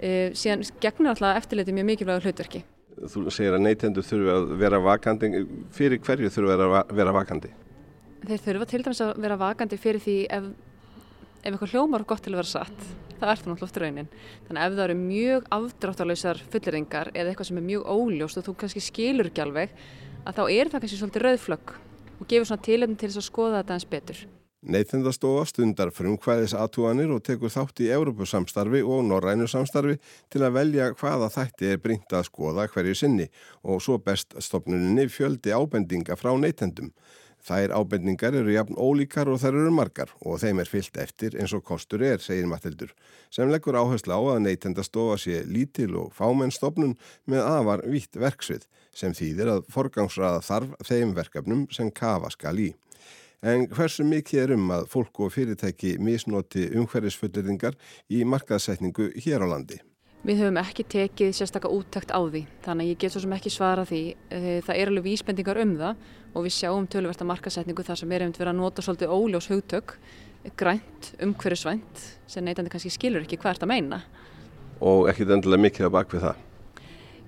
Uh, 0.00 0.28
síðan 0.38 0.66
gegnur 0.80 1.12
alltaf 1.14 1.42
eftirleiti 1.42 1.74
mjög 1.76 1.90
mikilvægur 1.90 2.30
hlutverki. 2.30 2.62
Þú 3.00 3.26
segir 3.32 3.56
að 3.56 3.64
neytendur 3.64 4.06
þurfa 4.06 4.38
að 4.38 4.56
vera 4.60 4.80
vakandi, 4.84 5.30
fyrir 5.74 6.02
hverju 6.04 6.30
þurfa 6.34 6.56
að 6.70 6.96
vera 6.98 7.14
vakandi? 7.16 7.52
Þeir 8.20 8.42
þurfa 8.44 8.66
til 8.68 8.82
dæmis 8.84 9.00
að 9.00 9.14
vera 9.24 9.38
vakandi 9.40 9.78
fyrir 9.80 10.02
því 10.04 10.16
ef 10.36 10.50
ef 11.40 11.54
eitthvað 11.54 11.72
hljómar 11.72 12.04
gott 12.04 12.24
til 12.24 12.34
að 12.34 12.42
vera 12.42 12.50
satt 12.50 13.09
það 13.20 13.32
er 13.32 13.40
það 13.40 13.50
náttúrulega 13.50 13.68
oft 13.68 13.80
raunin. 13.82 14.10
Þannig 14.48 14.62
að 14.62 14.66
ef 14.66 14.76
það 14.78 14.84
eru 14.86 14.98
mjög 15.04 15.48
afdráttarlausar 15.58 16.42
fulleringar 16.54 17.12
eða 17.14 17.30
eitthvað 17.32 17.50
sem 17.50 17.60
er 17.60 17.68
mjög 17.68 17.86
óljóst 17.94 18.40
og 18.40 18.48
þú 18.48 18.56
kannski 18.64 18.84
skilur 18.84 19.30
ekki 19.30 19.44
alveg 19.44 19.78
að 20.24 20.36
þá 20.40 20.42
er 20.48 20.72
það 20.72 20.84
kannski 20.84 21.00
svolítið 21.00 21.26
rauðflögg 21.28 21.72
og 22.20 22.28
gefur 22.28 22.50
svona 22.50 22.68
tilöfn 22.68 23.00
til 23.00 23.08
þess 23.10 23.22
að 23.22 23.28
skoða 23.30 23.62
þetta 23.62 23.76
eins 23.76 23.90
betur. 23.94 24.22
Neytendastofa 24.60 25.46
stundar 25.48 25.88
frumkvæðis 25.96 26.52
aðtúanir 26.52 27.08
og 27.14 27.22
tekur 27.24 27.48
þátt 27.48 27.80
í 27.80 27.86
Európusamstarfi 27.94 28.82
og 28.84 29.06
Norrænu 29.08 29.46
samstarfi 29.48 29.94
til 30.28 30.42
að 30.44 30.58
velja 30.58 30.90
hvaða 31.00 31.30
þætti 31.32 31.70
er 31.72 31.80
brínt 31.80 32.12
að 32.12 32.26
skoða 32.28 32.66
hverju 32.68 32.98
sinni 33.00 33.30
og 33.64 33.80
svo 33.80 33.96
best 34.04 34.36
stopnuninni 34.36 35.08
fjöldi 35.08 35.56
ábendinga 35.56 36.18
frá 36.20 36.34
neytendum 36.36 36.92
Þær 37.40 37.72
ábendingar 37.72 38.34
eru 38.36 38.52
jafn 38.52 38.76
ólíkar 38.76 39.30
og 39.32 39.40
þær 39.40 39.56
eru 39.62 39.70
margar 39.72 40.12
og 40.20 40.40
þeim 40.42 40.60
er 40.60 40.68
fyllt 40.68 40.98
eftir 41.00 41.36
eins 41.40 41.54
og 41.56 41.64
kostur 41.64 42.04
er, 42.04 42.20
segir 42.20 42.48
Matildur, 42.50 42.92
sem 43.32 43.48
leggur 43.48 43.78
áherslu 43.80 44.12
á 44.12 44.20
að 44.34 44.42
neytendastofa 44.44 45.16
sé 45.22 45.40
lítil 45.48 45.96
og 46.02 46.12
fámennstofnun 46.18 46.96
með 47.30 47.46
afar 47.46 47.86
vitt 47.88 48.20
verksvið 48.20 48.68
sem 48.92 49.16
þýðir 49.16 49.54
að 49.54 49.66
forgangsraða 49.72 50.44
þarf 50.44 50.76
þeim 50.84 51.16
verkefnum 51.16 51.66
sem 51.72 51.90
kafa 51.90 52.32
skal 52.34 52.58
í. 52.60 52.70
En 53.40 53.64
hversu 53.72 54.04
mikið 54.04 54.42
er 54.42 54.50
um 54.58 54.72
að 54.76 54.90
fólk 54.92 55.22
og 55.24 55.32
fyrirtæki 55.32 55.94
misnoti 55.96 56.66
umhverfisfulleringar 56.76 57.78
í 58.12 58.20
markaðsetningu 58.28 59.14
hér 59.16 59.48
á 59.48 59.56
landi? 59.56 59.80
Við 60.20 60.42
höfum 60.42 60.58
ekki 60.60 60.84
tekið 60.84 61.30
sérstaklega 61.32 61.76
úttækt 61.80 62.10
á 62.12 62.20
því, 62.20 62.42
þannig 62.60 62.84
að 62.84 62.90
ég 62.90 62.98
get 63.00 63.12
svo 63.14 63.22
sem 63.22 63.32
ekki 63.32 63.52
svara 63.54 63.86
því. 63.88 64.00
Eh, 64.28 64.58
það 64.66 64.80
er 64.80 64.90
alveg 64.90 65.06
vísbendingar 65.06 65.60
um 65.62 65.72
það 65.78 66.02
og 66.34 66.44
við 66.44 66.54
sjáum 66.58 66.88
tölversta 66.92 67.24
markasetningu 67.24 67.86
þar 67.86 68.00
sem 68.02 68.12
er 68.12 68.24
hefðið 68.26 68.42
verið 68.42 68.52
að 68.52 68.58
nota 68.58 68.84
svolítið 68.84 69.14
óljós 69.16 69.48
hugtök, 69.48 69.94
grænt, 70.60 71.08
umhverjusvænt, 71.24 72.04
sem 72.28 72.44
neytandi 72.44 72.74
kannski 72.74 72.92
skilur 72.92 73.24
ekki 73.24 73.40
hvert 73.40 73.64
að 73.64 73.72
meina. 73.72 74.02
Og 74.84 75.08
ekkit 75.08 75.32
endilega 75.32 75.64
mikið 75.64 75.88
að 75.88 75.96
bakvið 75.96 76.28
það? 76.28 76.44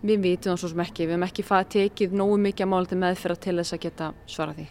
Við 0.02 0.22
vitum 0.28 0.52
það 0.52 0.60
svo 0.60 0.72
sem 0.74 0.84
ekki, 0.84 1.08
við 1.08 1.16
höfum 1.16 1.26
ekki 1.30 1.48
tekið 1.78 2.20
nógu 2.20 2.38
mikið 2.44 2.68
að 2.68 2.72
mála 2.74 2.92
til 2.92 3.02
meðferða 3.06 3.40
til 3.40 3.58
þess 3.62 3.72
að 3.78 3.84
geta 3.88 4.12
svara 4.26 4.60
því. 4.60 4.68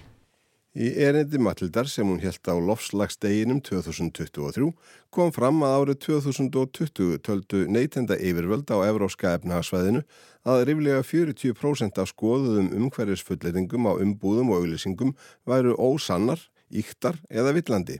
Í 0.71 0.87
erindi 1.03 1.35
Matildar 1.35 1.89
sem 1.91 2.07
hún 2.07 2.21
held 2.23 2.47
á 2.47 2.55
lofslagsdeginum 2.55 3.57
2023 3.67 4.69
kom 5.11 5.31
fram 5.35 5.57
að 5.67 5.73
árið 5.75 5.97
2020 6.05 7.17
töldu 7.27 7.65
neytenda 7.67 8.15
yfirvöld 8.15 8.71
á 8.71 8.79
Evróska 8.87 9.33
efnahagsvæðinu 9.35 10.05
að 10.47 10.63
riflega 10.69 11.01
40% 11.03 11.99
af 11.99 12.07
skoðuðum 12.13 12.69
umhverjusfulleytingum 12.77 13.89
á 13.91 13.99
umbúðum 13.99 14.53
og 14.55 14.63
auglýsingum 14.63 15.11
væru 15.43 15.75
ósannar, 15.75 16.39
íktar 16.71 17.19
eða 17.27 17.51
villandi. 17.57 17.97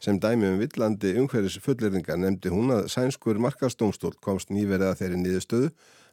Sem 0.00 0.16
dæmi 0.16 0.48
um 0.48 0.56
villandi 0.62 1.12
umhverjusfulleytinga 1.20 2.16
nefndi 2.16 2.54
hún 2.54 2.72
að 2.72 2.88
sænskur 2.94 3.36
markastómstól 3.36 4.16
komst 4.24 4.48
nýverið 4.48 4.94
að 4.94 4.98
þeirri 5.02 5.20
niðurstöðu 5.26 5.70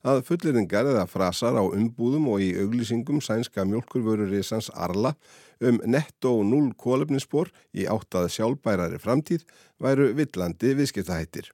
að 0.08 0.24
fulleringar 0.27 0.89
eða 0.89 1.05
frasar 1.10 1.58
á 1.58 1.63
umbúðum 1.63 2.27
og 2.34 2.41
í 2.41 2.51
auglýsingum 2.62 3.22
sænska 3.22 3.65
mjölkurvörurisans 3.70 4.72
Arla 4.74 5.13
um 5.62 5.77
netto 5.86 6.34
0 6.43 6.74
kólefnisspor 6.77 7.51
í 7.77 7.86
áttað 7.86 8.31
sjálfbærari 8.36 8.98
framtíð 9.01 9.46
væru 9.81 10.10
villandi 10.17 10.74
viðskiptahættir. 10.79 11.51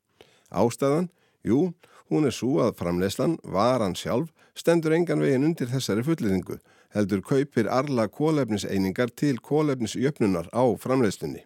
Ástæðan? 0.52 1.10
Jú, 1.44 1.74
hún 2.12 2.28
er 2.28 2.36
svo 2.36 2.62
að 2.64 2.78
framleyslan, 2.80 3.38
varan 3.44 3.96
sjálf, 3.96 4.32
stendur 4.56 4.96
engan 4.96 5.22
veginn 5.22 5.46
undir 5.50 5.70
þessari 5.72 6.06
fulleringu, 6.08 6.58
heldur 6.96 7.22
kaupir 7.22 7.70
Arla 7.72 8.08
kólefniseiningar 8.08 9.12
til 9.16 9.38
kólefnisjöfnunar 9.44 10.50
á 10.56 10.64
framleyslunni. 10.80 11.44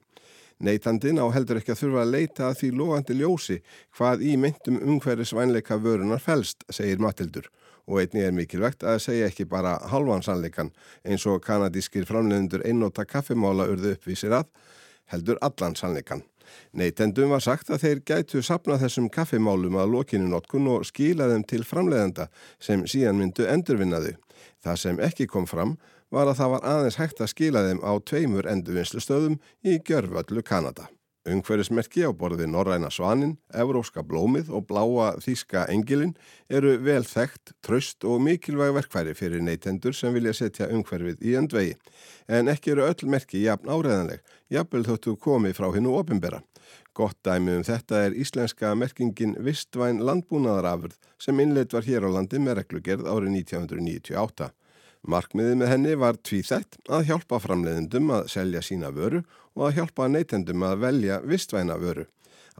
Neytandin 0.61 1.17
á 1.17 1.25
heldur 1.33 1.57
ekki 1.57 1.73
að 1.73 1.79
þurfa 1.79 2.01
að 2.03 2.11
leita 2.13 2.47
að 2.47 2.57
því 2.59 2.67
lofandi 2.77 3.15
ljósi 3.17 3.57
hvað 3.97 4.25
í 4.29 4.35
myndum 4.37 4.77
umhverfisvænleika 4.77 5.79
vörunar 5.81 6.21
fælst, 6.21 6.65
segir 6.69 7.01
Matildur. 7.01 7.47
Og 7.89 8.03
einni 8.03 8.21
er 8.21 8.35
mikilvægt 8.35 8.85
að 8.85 8.99
segja 9.01 9.29
ekki 9.31 9.47
bara 9.49 9.79
halvan 9.89 10.21
sannleikan 10.21 10.69
eins 11.01 11.25
og 11.25 11.41
kanadískir 11.43 12.05
framlegundur 12.05 12.61
einnóta 12.67 13.07
kaffimála 13.09 13.65
urðu 13.73 13.95
uppvísir 13.95 14.35
að, 14.37 14.51
heldur 15.09 15.41
allan 15.41 15.75
sannleikan. 15.75 16.21
Neytendum 16.77 17.31
var 17.33 17.41
sagt 17.41 17.71
að 17.71 17.85
þeir 17.85 18.03
gætu 18.05 18.41
sapna 18.45 18.77
þessum 18.79 19.09
kaffimálum 19.09 19.79
að 19.81 19.95
lokinu 19.95 20.29
notkun 20.29 20.69
og 20.71 20.85
skila 20.87 21.29
þeim 21.31 21.45
til 21.47 21.63
framlegenda 21.67 22.27
sem 22.61 22.85
síðan 22.85 23.17
myndu 23.17 23.47
endurvinnaðu. 23.49 24.13
Það 24.61 24.79
sem 24.83 25.01
ekki 25.01 25.27
kom 25.31 25.47
fram 25.49 25.77
var 26.11 26.29
að 26.29 26.39
það 26.41 26.55
var 26.55 26.65
aðeins 26.75 26.99
hægt 26.99 27.21
að 27.23 27.31
skila 27.31 27.67
þeim 27.67 27.83
á 27.83 27.91
tveimur 28.03 28.49
endurvinnslustöðum 28.51 29.37
í 29.63 29.77
Gjörvöldu 29.87 30.43
Kanada. 30.43 30.89
Ungverðismerki 31.29 32.01
á 32.01 32.09
borði 32.17 32.47
Norræna 32.49 32.89
Svanin, 32.89 33.35
Evróska 33.53 34.01
Blómið 34.01 34.47
og 34.49 34.63
Bláa 34.71 35.11
Þíska 35.21 35.67
Engilin 35.69 36.15
eru 36.49 36.79
vel 36.81 37.03
þekkt, 37.05 37.53
tröst 37.61 38.07
og 38.09 38.23
mikilvæg 38.25 38.73
verkværi 38.79 39.13
fyrir 39.13 39.43
neytendur 39.45 39.93
sem 39.93 40.15
vilja 40.17 40.33
setja 40.33 40.71
ungverfið 40.73 41.21
í 41.21 41.35
endvegi. 41.37 41.75
En 42.25 42.49
ekki 42.49 42.73
eru 42.73 42.87
öll 42.87 43.05
merki 43.05 43.43
jafn 43.43 43.69
áreðanleg, 43.69 44.23
jafnvel 44.49 44.87
þóttu 44.87 45.13
komið 45.21 45.59
frá 45.59 45.69
hennu 45.75 45.93
opimbera. 45.99 46.41
Gott 46.97 47.19
dæmi 47.23 47.53
um 47.59 47.67
þetta 47.69 48.01
er 48.07 48.17
íslenska 48.17 48.73
merkingin 48.75 49.37
Vistvæn 49.45 50.01
landbúnaðarafurð 50.01 50.97
sem 51.21 51.37
innleitt 51.39 51.77
var 51.77 51.85
hér 51.85 52.09
á 52.09 52.17
landi 52.17 52.41
með 52.41 52.63
reglugerð 52.63 53.05
árið 53.05 53.37
1998. 53.45 54.49
Markmiðið 55.01 55.55
með 55.57 55.71
henni 55.71 55.93
var 55.97 56.17
tvíþætt 56.21 56.77
að 56.93 57.07
hjálpa 57.09 57.39
framleiðendum 57.41 58.11
að 58.13 58.27
selja 58.35 58.61
sína 58.61 58.91
vöru 58.93 59.23
og 59.57 59.67
að 59.67 59.79
hjálpa 59.79 60.09
neytendum 60.11 60.65
að 60.67 60.81
velja 60.83 61.21
vistvæna 61.25 61.77
vöru. 61.81 62.05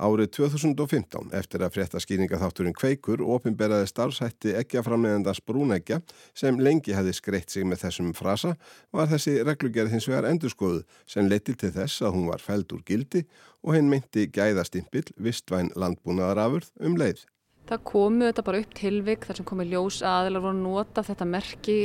Árið 0.01 0.31
2015, 0.38 1.27
eftir 1.38 1.62
að 1.62 1.75
fréttaskýringaþátturinn 1.75 2.74
Kveikur 2.74 3.21
ofinberaði 3.36 3.89
starfsætti 3.91 4.55
eggjaframleðandans 4.57 5.43
brúnegja 5.45 6.00
sem 6.33 6.57
lengi 6.57 6.95
hefði 6.95 7.13
skreitt 7.17 7.53
sig 7.53 7.67
með 7.67 7.83
þessum 7.83 8.13
frasa, 8.17 8.55
var 8.95 9.12
þessi 9.12 9.36
reglugerð 9.45 9.93
hins 9.93 10.07
vegar 10.10 10.29
endurskoðu 10.31 10.81
sem 11.05 11.29
leytil 11.29 11.57
til 11.60 11.74
þess 11.75 12.01
að 12.01 12.15
hún 12.17 12.31
var 12.31 12.41
fæld 12.41 12.74
úr 12.74 12.81
gildi 12.88 13.25
og 13.62 13.75
henn 13.75 13.91
meinti 13.91 14.25
gæðastimpill 14.31 15.12
vistvæn 15.21 15.69
landbúnaðarafurð 15.75 16.74
um 16.81 16.98
leið. 16.98 17.27
Það 17.70 17.84
komu 17.88 18.27
þetta 18.27 18.44
bara 18.46 18.62
upp 18.63 18.72
tilvik 18.75 19.27
þar 19.27 19.38
sem 19.39 19.48
komi 19.48 19.65
ljós 19.70 20.01
aðilar 20.03 20.44
voru 20.44 20.58
að 20.58 20.63
nota 20.65 21.03
þetta 21.08 21.27
merki 21.30 21.77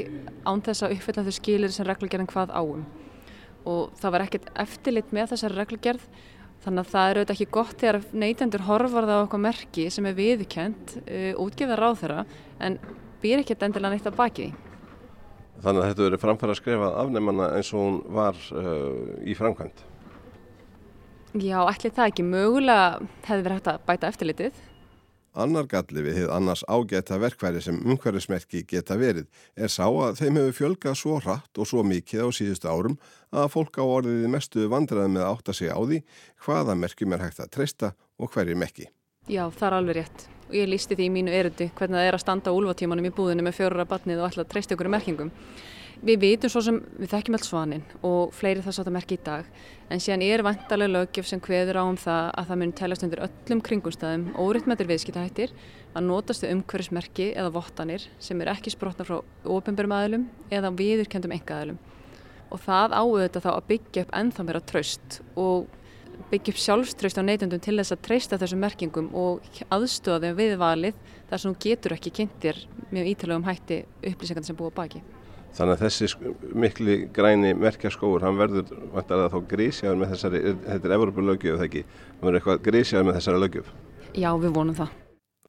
án 0.49 0.63
þess 0.67 0.87
að 0.87 0.97
uppfylla 0.97 1.27
þau 1.27 1.37
skilir 1.37 1.75
sem 1.75 1.87
reglugerðin 1.87 2.31
hvað 2.31 2.55
áum. 2.57 2.87
Og 3.67 3.93
það 4.01 4.15
var 4.15 4.25
ekkert 4.25 4.51
eftirlit 4.67 5.13
með 5.15 5.33
þessari 5.35 5.61
reglugerð 5.61 6.07
þannig 6.65 6.83
að 6.83 6.93
það 6.93 7.11
eru 7.11 7.23
auðvitað 7.23 7.35
ekki 7.37 7.55
gott 7.55 7.81
þegar 7.83 7.99
neytendur 8.25 8.65
horfar 8.67 9.07
það 9.07 9.21
á 9.21 9.25
okkur 9.27 9.43
merki 9.45 9.89
sem 9.93 10.09
er 10.09 10.17
viðkjönd, 10.17 10.95
uh, 10.99 11.11
eh, 11.19 11.43
útgefða 11.43 11.79
ráð 11.79 11.99
þeirra 12.03 12.23
en 12.67 12.79
býr 13.23 13.43
ekkert 13.43 13.67
endilega 13.67 13.95
neitt 13.95 14.09
að 14.09 14.19
baki 14.19 14.47
því. 14.47 14.63
Þannig 15.65 15.83
að 15.83 15.91
þetta 15.91 16.07
verið 16.07 16.23
framfæra 16.23 16.53
að 16.53 16.59
skrifa 16.59 16.89
afnæmanna 17.01 17.51
eins 17.57 17.71
og 17.73 17.85
hún 17.85 18.01
var 18.17 18.41
uh, 18.53 19.13
í 19.25 19.37
framkvæmt? 19.39 19.85
Já, 21.37 21.59
ætli 21.69 21.93
það 21.93 22.11
ekki. 22.11 22.25
Mögulega 22.27 22.89
hefði 23.29 23.45
verið 23.45 23.57
hægt 23.59 23.71
að 23.73 23.87
bæta 23.89 24.11
eftirlitið 24.11 24.61
Annar 25.37 25.67
galli 25.69 26.01
við 26.01 26.21
hefði 26.21 26.33
annars 26.33 26.63
ágæta 26.65 27.19
verkværi 27.21 27.61
sem 27.61 27.77
umhverfismerki 27.85 28.63
geta 28.69 28.97
verið 28.97 29.27
er 29.55 29.73
sá 29.73 29.85
að 29.85 30.23
þeim 30.23 30.39
hefur 30.41 30.57
fjölgað 30.61 30.97
svo 30.97 31.19
hratt 31.21 31.61
og 31.61 31.69
svo 31.69 31.85
mikið 31.85 32.25
á 32.25 32.29
síðustu 32.33 32.71
árum 32.73 32.97
að 33.37 33.51
fólk 33.53 33.77
á 33.77 33.85
orðiði 33.85 34.31
mestu 34.33 34.65
vandraði 34.73 35.13
með 35.13 35.27
að 35.27 35.35
átta 35.35 35.57
sig 35.59 35.69
á 35.69 35.77
því 35.77 36.01
hvaða 36.47 36.79
merkjum 36.81 37.13
er 37.13 37.27
hægt 37.27 37.45
að 37.45 37.53
treysta 37.59 37.93
og 38.17 38.33
hverjum 38.33 38.65
ekki. 38.65 38.89
Já, 39.29 39.45
það 39.51 39.69
er 39.69 39.79
alveg 39.81 40.01
rétt 40.01 40.27
og 40.47 40.55
ég 40.55 40.69
lísti 40.71 40.97
því 40.97 41.07
í 41.09 41.13
mínu 41.13 41.33
erundi 41.35 41.71
hvernig 41.77 41.99
það 41.99 42.09
er 42.09 42.17
að 42.17 42.23
standa 42.23 42.53
á 42.55 42.57
úlvatímanum 42.57 43.09
í 43.09 43.15
búðinu 43.15 43.45
með 43.45 43.59
fjórura 43.59 43.89
batnið 43.91 44.23
og 44.23 44.29
alltaf 44.31 44.49
treyst 44.53 44.73
ykkur 44.73 44.89
merkingum. 44.95 45.33
Við 46.05 46.19
vitum 46.21 46.53
svo 46.53 46.61
sem 46.61 46.79
við 46.99 47.09
þekkjum 47.09 47.37
alls 47.39 47.49
svanin 47.49 47.85
og 48.05 48.35
fleiri 48.37 48.61
þess 48.61 48.83
að 48.83 48.89
það 48.89 48.97
merki 48.99 49.17
í 49.17 49.23
dag 49.25 49.47
en 49.89 50.03
síðan 50.03 50.25
er 50.27 50.43
vantarlega 50.45 50.93
lögjöf 50.93 51.29
sem 51.31 51.41
hveður 51.41 51.79
á 51.81 51.85
um 51.89 51.97
það 51.97 52.29
að 52.37 52.51
það 52.51 52.61
mun 52.61 52.75
telast 52.77 53.07
undir 53.07 53.23
öllum 53.25 53.63
kringumstæðum 53.65 54.27
óriðtmættir 54.37 54.91
viðskiptahættir 54.91 55.55
að 55.97 56.07
notast 56.11 56.45
við 56.45 56.53
umhverfismerki 56.59 57.31
eða 57.33 57.55
vottanir 57.57 58.05
sem 58.21 58.45
er 58.45 58.53
ekki 58.53 58.75
sprotna 58.75 59.09
frá 59.09 59.23
ofinbjörnum 59.57 59.97
aðilum 59.97 60.29
eða 60.53 60.75
viðurkendum 60.77 61.37
enga 61.39 61.63
aðilum 61.63 61.81
og 62.53 62.63
það 62.67 62.99
áauðvitað 63.01 63.49
þá 63.49 63.51
að 63.55 63.67
byggja 63.73 64.05
upp 64.05 64.15
ennþá 64.21 64.47
meira 64.47 64.65
tröst 64.69 65.21
og 65.33 65.67
byggja 66.31 66.53
upp 66.53 66.61
sjálfströst 66.61 67.21
á 67.21 67.25
neytundum 67.25 67.63
til 67.63 67.79
þess 67.81 67.97
að 67.97 68.05
treysta 68.05 68.39
þessum 68.41 68.65
merkingum 68.65 69.13
og 69.17 69.45
aðstöða 69.73 70.29
þeim 70.29 70.41
við 70.41 70.57
valið 70.61 71.05
þar 71.31 71.43
sem 71.43 71.53
þú 71.53 71.69
getur 71.71 71.97
ekki 71.97 72.17
kynntir 72.21 72.65
mjög 72.93 73.13
ítalegum 73.13 73.47
hætti 73.49 73.85
upplýsingar 74.01 74.47
sem 74.47 74.59
búa 74.59 74.75
baki. 74.75 75.03
Þannig 75.57 75.73
að 75.79 75.83
þessi 75.87 76.33
mikli 76.53 76.97
græni 77.17 77.55
merkjaskóur, 77.57 78.25
hann 78.27 78.37
verður 78.37 78.73
vantar 78.93 79.25
að 79.25 79.33
þá 79.33 79.39
grísjaður 79.55 80.01
með 80.03 80.11
þessari, 80.13 80.43
þetta 80.67 80.89
er 80.89 80.97
Evropalögjöf 80.99 81.61
þegar 81.63 81.69
ekki, 81.71 81.85
hann 82.11 82.27
verður 82.27 82.41
eitthvað 82.41 82.65
grísjaður 82.67 83.09
með 83.09 83.19
þessari 83.19 83.43
lögjöf. 83.45 83.71
Já, 84.17 84.31
við 84.43 84.57
vonum 84.59 84.77
það. 84.77 84.97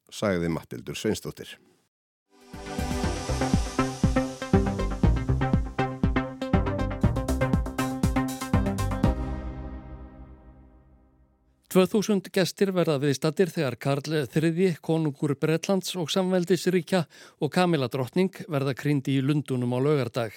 Sæði 0.08 0.52
Mattildur 0.56 0.96
Sveinstóttir. 0.96 1.58
2000 11.68 12.30
gestir 12.32 12.70
verða 12.72 12.94
viðstattir 13.02 13.50
þegar 13.52 13.76
Karl 13.76 14.14
III, 14.24 14.78
konungur 14.80 15.34
Bretlands 15.36 15.98
og 16.00 16.08
samveldisríkja 16.14 17.02
og 17.44 17.52
Kamila 17.52 17.90
drottning 17.92 18.32
verða 18.48 18.72
kryndi 18.72 19.18
í 19.18 19.24
Lundunum 19.26 19.76
á 19.76 19.80
lögardag. 19.84 20.32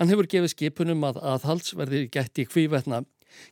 Hann 0.00 0.08
hefur 0.08 0.28
gefið 0.32 0.54
skipunum 0.54 1.04
að 1.04 1.20
aðhalds 1.20 1.76
verði 1.76 2.06
gætt 2.08 2.40
í 2.40 2.46
kvívetna. 2.48 3.02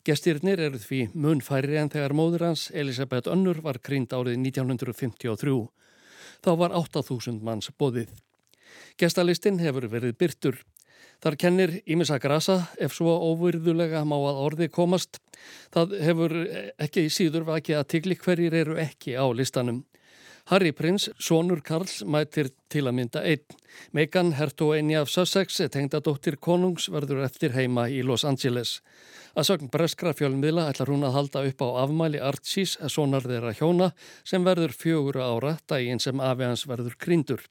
Gestirnir 0.09 0.63
eru 0.65 0.81
því 0.81 1.03
munfæri 1.13 1.77
en 1.77 1.93
þegar 1.93 2.17
móður 2.17 2.47
hans 2.49 2.71
Elisabeth 2.73 3.29
Önnur 3.29 3.61
var 3.61 3.83
krynd 3.85 4.17
árið 4.17 4.41
1953. 4.41 5.61
Þá 6.41 6.51
var 6.57 6.73
8000 6.73 7.45
manns 7.45 7.69
bóðið. 7.77 8.17
Gestalistin 8.97 9.61
hefur 9.61 9.91
verið 9.93 10.17
byrtur. 10.17 10.57
Þar 11.25 11.37
kennir 11.41 11.71
Ímisa 11.89 12.19
Grasa 12.21 12.59
ef 12.77 12.93
svo 12.93 13.15
óvirðulega 13.31 14.03
má 14.05 14.19
að 14.19 14.41
orði 14.45 14.67
komast. 14.69 15.23
Það 15.73 15.95
hefur 16.05 16.35
ekki 16.85 17.07
síður 17.09 17.47
vakið 17.49 17.79
að 17.79 17.87
tigli 17.95 18.17
hverjir 18.21 18.57
eru 18.59 18.77
ekki 18.83 19.17
á 19.17 19.25
listanum. 19.33 19.87
Harry 20.53 20.75
Prince, 20.77 21.09
sonur 21.17 21.63
Karls, 21.65 22.03
mætir 22.05 22.51
til 22.69 22.83
að 22.85 22.97
mynda 22.99 23.23
einn. 23.25 23.57
Megan 23.97 24.35
Hertogenni 24.37 24.99
af 25.01 25.09
Sussex, 25.09 25.57
tengdadóttir 25.73 26.37
konungs, 26.37 26.91
verður 26.93 27.25
eftir 27.25 27.57
heima 27.57 27.87
í 27.89 28.03
Los 28.05 28.27
Angeles. 28.29 28.83
Að 29.33 29.49
sögn 29.49 29.73
breskra 29.73 30.13
fjölmiðla 30.13 30.69
ætlar 30.75 30.93
hún 30.93 31.09
að 31.09 31.17
halda 31.17 31.47
upp 31.49 31.65
á 31.65 31.69
afmæli 31.87 32.21
Archís, 32.21 32.77
sonar 32.93 33.25
þeirra 33.25 33.57
hjóna, 33.57 33.95
sem 34.29 34.45
verður 34.45 34.77
fjögur 34.77 35.23
ára 35.25 35.57
daginn 35.65 36.05
sem 36.05 36.21
afi 36.21 36.45
hans 36.45 36.69
verður 36.69 37.01
kryndur. 37.01 37.49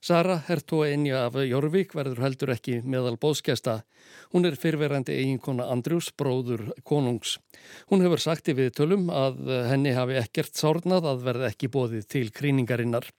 Sara 0.00 0.36
Hertóinja 0.46 1.24
af 1.26 1.38
Jórvík 1.42 1.94
verður 1.98 2.22
heldur 2.22 2.52
ekki 2.54 2.78
meðal 2.86 3.16
bóðskjasta. 3.18 3.80
Hún 4.32 4.46
er 4.46 4.58
fyrverandi 4.60 5.16
eiginkona 5.18 5.66
Andrjús, 5.72 6.12
bróður 6.14 6.68
konungs. 6.86 7.38
Hún 7.90 8.04
hefur 8.06 8.22
sagt 8.22 8.50
í 8.52 8.54
viðtölum 8.58 9.08
að 9.10 9.40
henni 9.72 9.96
hafi 9.96 10.20
ekkert 10.20 10.54
sárnað 10.54 11.08
að 11.12 11.24
verða 11.26 11.50
ekki 11.50 11.72
bóðið 11.74 12.06
til 12.14 12.28
kríningarinnar. 12.30 13.10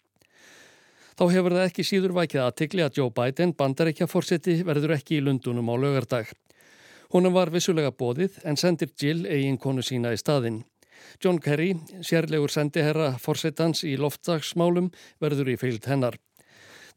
Þá 1.20 1.26
hefur 1.34 1.58
það 1.58 1.66
ekki 1.68 1.84
síður 1.84 2.14
vækið 2.16 2.46
aðtikli 2.46 2.84
að 2.86 3.02
Joe 3.02 3.12
Biden, 3.12 3.52
bandarækja 3.60 4.08
fórseti, 4.08 4.62
verður 4.64 4.96
ekki 4.96 5.18
í 5.18 5.24
Lundunum 5.26 5.68
á 5.68 5.76
lögardag. 5.76 6.32
Húnum 7.12 7.36
var 7.36 7.52
vissulega 7.52 7.92
bóðið 7.92 8.38
en 8.48 8.56
sendir 8.56 8.94
Jill 8.96 9.26
eiginkonu 9.28 9.84
sína 9.84 10.14
í 10.16 10.22
staðinn. 10.22 10.62
John 11.20 11.42
Kerry, 11.44 11.74
sérlegur 12.06 12.54
sendiherra 12.54 13.12
fórsetans 13.20 13.84
í 13.84 13.98
loftdagsmálum, 14.00 14.92
verður 15.20 15.52
í 15.52 15.60
fylgd 15.60 15.92
hennar. 15.92 16.20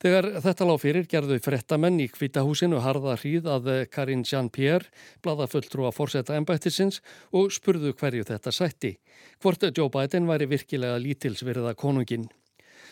Þegar 0.02 0.26
þetta 0.42 0.66
lág 0.66 0.80
fyrir 0.82 1.04
gerðu 1.06 1.36
frettamenn 1.38 2.00
í 2.02 2.08
kvítahúsinu 2.10 2.80
harða 2.82 3.12
hríð 3.20 3.44
að 3.52 3.68
Karin 3.94 4.24
Jean-Pierre 4.26 4.90
blada 5.22 5.46
fulltrú 5.46 5.86
að 5.86 5.94
fórseta 5.94 6.34
ennbættisins 6.34 6.98
og 7.30 7.52
spurðu 7.54 7.92
hverju 8.00 8.26
þetta 8.26 8.50
sætti. 8.50 8.96
Hvort 9.38 9.68
Joe 9.70 9.92
Biden 9.94 10.26
væri 10.26 10.48
virkilega 10.50 10.98
lítilsverða 10.98 11.76
konungin. 11.78 12.26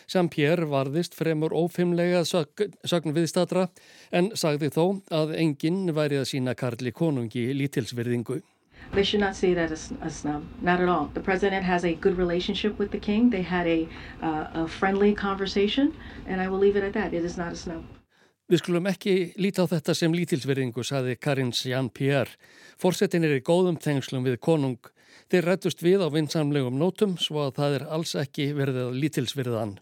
Jean-Pierre 0.07 0.71
varðist 0.71 1.19
fremur 1.19 1.51
ófimlega 1.51 2.23
sögn 2.23 3.17
viðstatra 3.17 3.67
en 4.15 4.31
sagði 4.39 4.71
þó 4.71 4.85
að 5.11 5.35
enginn 5.43 5.91
væri 5.97 6.23
að 6.23 6.31
sína 6.31 6.55
Karli 6.55 6.95
konungi 6.95 7.49
lítilsverðingu. 7.59 8.39
They 8.93 9.05
should 9.05 9.21
not 9.21 9.37
see 9.37 9.55
that 9.55 9.71
as 9.71 9.93
a 10.03 10.11
snub, 10.11 10.43
not 10.61 10.81
at 10.81 10.89
all. 10.89 11.11
The 11.15 11.21
president 11.21 11.65
has 11.65 11.85
a 11.85 11.95
good 11.95 12.19
relationship 12.19 12.79
with 12.79 12.91
the 12.91 12.99
king. 12.99 13.31
They 13.31 13.43
had 13.43 13.67
a, 13.67 13.89
uh, 14.21 14.65
a 14.65 14.69
friendly 14.69 15.15
conversation 15.15 15.95
and 16.27 16.41
I 16.41 16.49
will 16.49 16.59
leave 16.59 16.77
it 16.77 16.83
at 16.83 16.93
that. 16.95 17.15
It 17.15 17.25
is 17.25 17.37
not 17.37 17.53
a 17.53 17.57
snub. 17.57 17.85
Við 18.51 18.65
skulum 18.65 18.89
ekki 18.91 19.13
líta 19.39 19.63
á 19.63 19.71
þetta 19.71 19.95
sem 19.95 20.11
lítilsverðingu, 20.11 20.83
saði 20.83 21.15
Karin 21.23 21.53
Jean-Pierre. 21.55 22.35
Forsetin 22.83 23.23
er 23.23 23.37
í 23.37 23.45
góðum 23.47 23.77
tengslum 23.79 24.27
við 24.27 24.41
konung. 24.43 24.91
Þeir 25.31 25.47
rættust 25.47 25.85
við 25.87 26.03
á 26.03 26.11
vinsamlegum 26.11 26.75
nótum 26.75 27.15
svo 27.23 27.45
að 27.45 27.61
það 27.61 27.77
er 27.77 27.85
alls 27.95 28.17
ekki 28.19 28.49
verðið 28.59 28.97
lítilsverðan. 29.05 29.77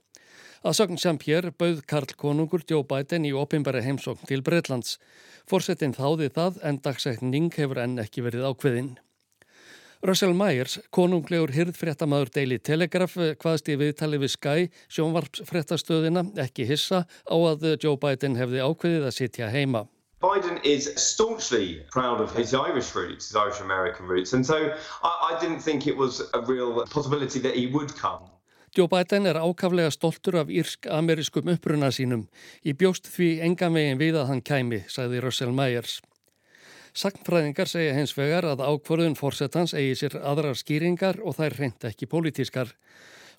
Að 0.68 0.74
sögn 0.76 0.98
Jean-Pierre 1.00 1.48
bauð 1.56 1.78
Karl 1.88 2.10
Konungur 2.20 2.60
Joe 2.68 2.84
Biden 2.84 3.24
í 3.24 3.30
opimbæri 3.32 3.80
heimsókn 3.86 4.28
til 4.28 4.42
Breitlands. 4.44 4.98
Forsetin 5.48 5.94
þáði 5.96 6.28
það 6.34 6.58
en 6.68 6.80
dagsekning 6.84 7.46
hefur 7.54 7.80
enn 7.80 7.94
ekki 8.02 8.20
verið 8.26 8.44
ákveðinn. 8.50 8.90
Russell 10.04 10.36
Myers, 10.36 10.76
konunglegur 10.92 11.54
hirðfréttamaður 11.56 12.34
Daily 12.34 12.58
Telegraph, 12.60 13.16
hvaðst 13.40 13.72
í 13.72 13.78
viðtali 13.80 14.20
við 14.20 14.34
Sky, 14.34 14.68
sjónvarpsfréttastöðina, 14.92 16.26
ekki 16.44 16.68
hissa 16.68 17.06
á 17.08 17.36
að 17.38 17.64
Joe 17.80 17.96
Biden 17.96 18.36
hefði 18.36 18.60
ákveðið 18.60 19.08
að 19.08 19.16
sitja 19.22 19.48
heima. 19.48 19.86
Biden 20.20 20.60
is 20.68 20.92
staunchly 21.00 21.80
proud 21.88 22.20
of 22.20 22.36
his 22.36 22.52
Irish 22.52 22.92
roots, 22.94 23.32
his 23.32 23.36
Irish 23.40 23.62
American 23.64 24.04
roots, 24.06 24.34
and 24.34 24.44
so 24.44 24.68
I, 25.02 25.32
I 25.32 25.40
didn't 25.40 25.64
think 25.64 25.86
it 25.86 25.96
was 25.96 26.20
a 26.34 26.42
real 26.42 26.84
possibility 26.90 27.40
that 27.40 27.56
he 27.56 27.68
would 27.72 27.96
come. 27.96 28.28
Joe 28.76 28.88
Biden 28.88 29.26
er 29.26 29.38
ákaflega 29.40 29.90
stoltur 29.90 30.36
af 30.42 30.50
írsk-amerískum 30.52 31.48
uppruna 31.54 31.88
sínum. 31.94 32.26
Í 32.60 32.74
bjóst 32.76 33.08
því 33.08 33.30
enga 33.46 33.70
megin 33.72 34.00
við 34.00 34.18
að 34.20 34.28
hann 34.32 34.42
kæmi, 34.44 34.82
sagði 34.92 35.22
Russell 35.24 35.54
Myers. 35.56 35.98
Sagnfræðingar 36.98 37.70
segja 37.70 37.94
hens 37.96 38.12
vegar 38.16 38.48
að 38.48 38.64
ákvörðun 38.66 39.16
fórsetans 39.16 39.74
eigi 39.76 39.94
sér 40.02 40.18
aðrar 40.18 40.58
skýringar 40.58 41.20
og 41.22 41.38
þær 41.38 41.56
reynd 41.60 41.86
ekki 41.88 42.08
pólitískar. 42.10 42.74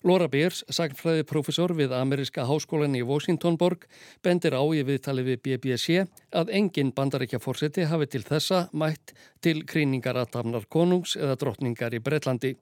Laura 0.00 0.30
Beers, 0.32 0.62
sagnfræði 0.72 1.26
profesor 1.28 1.74
við 1.76 1.92
Ameríska 1.92 2.46
háskólan 2.48 2.96
í 2.96 3.02
Washingtonborg, 3.04 3.84
bendir 4.24 4.56
á 4.56 4.64
í 4.64 4.80
viðtali 4.88 5.26
við 5.26 5.42
BBC 5.44 6.06
að 6.32 6.54
engin 6.56 6.94
bandaríkja 6.96 7.42
fórseti 7.44 7.84
hafi 7.84 8.08
til 8.08 8.22
þessa 8.24 8.62
mætt 8.72 9.12
til 9.44 9.60
kríningar 9.68 10.16
að 10.16 10.32
tafnar 10.38 10.64
konungs 10.72 11.18
eða 11.20 11.36
drottningar 11.42 11.92
í 11.92 12.00
Breitlandi. 12.00 12.54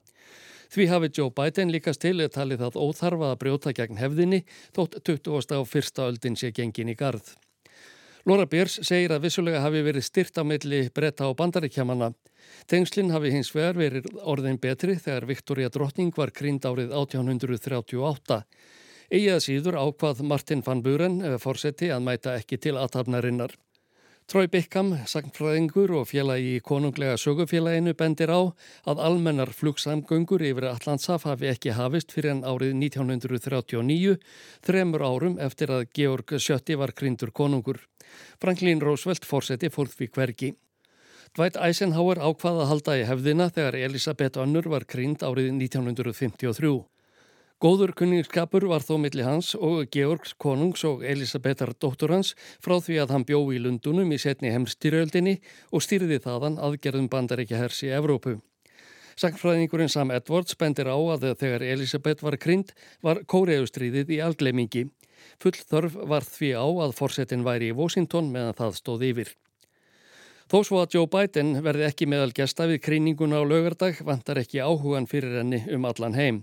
Því 0.69 0.85
hafi 0.91 1.09
Joe 1.17 1.33
Biden 1.33 1.71
líkast 1.73 2.03
til 2.03 2.19
að 2.21 2.33
tali 2.35 2.57
það 2.59 2.77
óþarfa 2.77 3.33
að 3.33 3.39
brjóta 3.41 3.71
gegn 3.73 3.97
hefðinni 3.97 4.43
þótt 4.75 4.99
20. 5.01 5.57
á 5.57 5.61
fyrsta 5.65 6.05
öldin 6.05 6.37
sé 6.37 6.51
gengin 6.53 6.91
í 6.93 6.97
gard. 6.97 7.25
Laura 8.29 8.45
Beers 8.45 8.75
segir 8.85 9.13
að 9.15 9.23
vissulega 9.25 9.63
hafi 9.63 9.79
verið 9.81 10.05
styrt 10.05 10.37
á 10.37 10.43
milli 10.45 10.83
bretta 10.93 11.29
og 11.31 11.37
bandaríkjamanna. 11.39 12.11
Tengslinn 12.69 13.09
hafi 13.09 13.31
hins 13.33 13.49
vegar 13.55 13.79
verið 13.79 14.09
orðin 14.21 14.59
betri 14.61 14.97
þegar 14.99 15.25
Viktoria 15.29 15.71
Drottning 15.73 16.11
var 16.17 16.33
krynd 16.35 16.67
árið 16.67 16.93
1838. 16.93 18.41
Egið 19.09 19.39
síður 19.41 19.79
ákvað 19.81 20.21
Martin 20.21 20.61
van 20.61 20.83
Buren, 20.85 21.17
fórseti, 21.41 21.89
að 21.89 22.05
mæta 22.05 22.35
ekki 22.37 22.59
til 22.61 22.75
aðtapnarinnar. 22.77 23.55
Trói 24.29 24.45
Bickham, 24.45 24.91
sagnfræðingur 25.09 25.89
og 25.97 26.03
félagi 26.05 26.51
í 26.53 26.57
konunglega 26.61 27.15
sögufélaginu 27.17 27.95
bendir 27.97 28.29
á 28.29 28.53
að 28.91 28.99
almennar 29.01 29.49
flugsamgöngur 29.57 30.43
yfir 30.45 30.67
Allandsaf 30.69 31.25
hafi 31.25 31.49
ekki 31.49 31.73
hafist 31.73 32.13
fyrir 32.13 32.35
en 32.35 32.43
árið 32.45 32.75
1939, 32.77 34.19
þremur 34.61 35.05
árum 35.07 35.39
eftir 35.41 35.73
að 35.73 35.87
Georg 35.97 36.35
Sjötti 36.37 36.77
var 36.77 36.93
grindur 36.93 37.33
konungur. 37.33 37.81
Franklin 38.37 38.85
Roosevelt 38.85 39.25
fórseti 39.25 39.73
fólk 39.73 39.97
við 39.97 40.13
hvergi. 40.13 40.51
Dwight 41.33 41.57
Eisenhower 41.57 42.21
ákvaða 42.21 42.67
að 42.67 42.71
halda 42.75 42.99
í 43.01 43.09
hefðina 43.09 43.49
þegar 43.49 43.81
Elisabeth 43.81 44.45
Önnur 44.45 44.69
var 44.69 44.85
grind 44.85 45.25
árið 45.25 45.55
1953. 45.57 46.77
Góður 47.59 47.91
kunningskapur 47.91 48.63
var 48.71 48.85
þó 48.87 48.93
milli 49.03 49.23
hans 49.25 49.49
og 49.51 49.89
Georgs 49.91 50.31
konungs 50.39 50.85
og 50.87 51.01
Elisabetar 51.03 51.73
dóttur 51.75 52.13
hans 52.15 52.29
frá 52.63 52.77
því 52.79 52.99
að 53.03 53.09
hann 53.11 53.25
bjó 53.27 53.39
í 53.51 53.57
Lundunum 53.59 54.13
í 54.15 54.19
setni 54.23 54.53
heimstyrjöldinni 54.53 55.33
og 55.75 55.83
styrði 55.83 56.21
þaðan 56.23 56.55
aðgerðum 56.55 57.09
bandaríkja 57.11 57.59
hers 57.59 57.81
í 57.83 57.89
Evrópu. 57.91 58.37
Sankfræðingurinn 59.19 59.91
Sam 59.91 60.13
Edwards 60.15 60.55
bendir 60.55 60.87
á 60.87 60.95
að 60.95 61.25
þegar 61.41 61.65
Elisabeth 61.67 62.23
var 62.23 62.37
krynd 62.39 62.71
var 63.03 63.19
kóreustríðið 63.27 64.13
í 64.15 64.21
algleimingi. 64.23 64.85
Full 65.43 65.59
þörf 65.59 65.97
var 66.07 66.23
því 66.23 66.53
á 66.55 66.63
að 66.63 66.95
forsetin 66.95 67.43
væri 67.43 67.73
í 67.73 67.75
Washington 67.75 68.31
meðan 68.31 68.55
það 68.55 68.77
stóð 68.79 69.03
yfir. 69.09 69.33
Þó 70.47 70.63
svo 70.63 70.79
að 70.79 70.95
Joe 70.95 71.11
Biden 71.11 71.57
verði 71.65 71.89
ekki 71.91 72.07
meðal 72.07 72.31
gesta 72.39 72.69
við 72.71 72.79
kríninguna 72.87 73.43
á 73.43 73.43
lögardag 73.43 73.99
vantar 74.07 74.39
ekki 74.39 74.63
áhugan 74.63 75.11
fyrir 75.11 75.41
henni 75.41 75.59
um 75.75 75.83
allan 75.91 76.15
heim. 76.15 76.39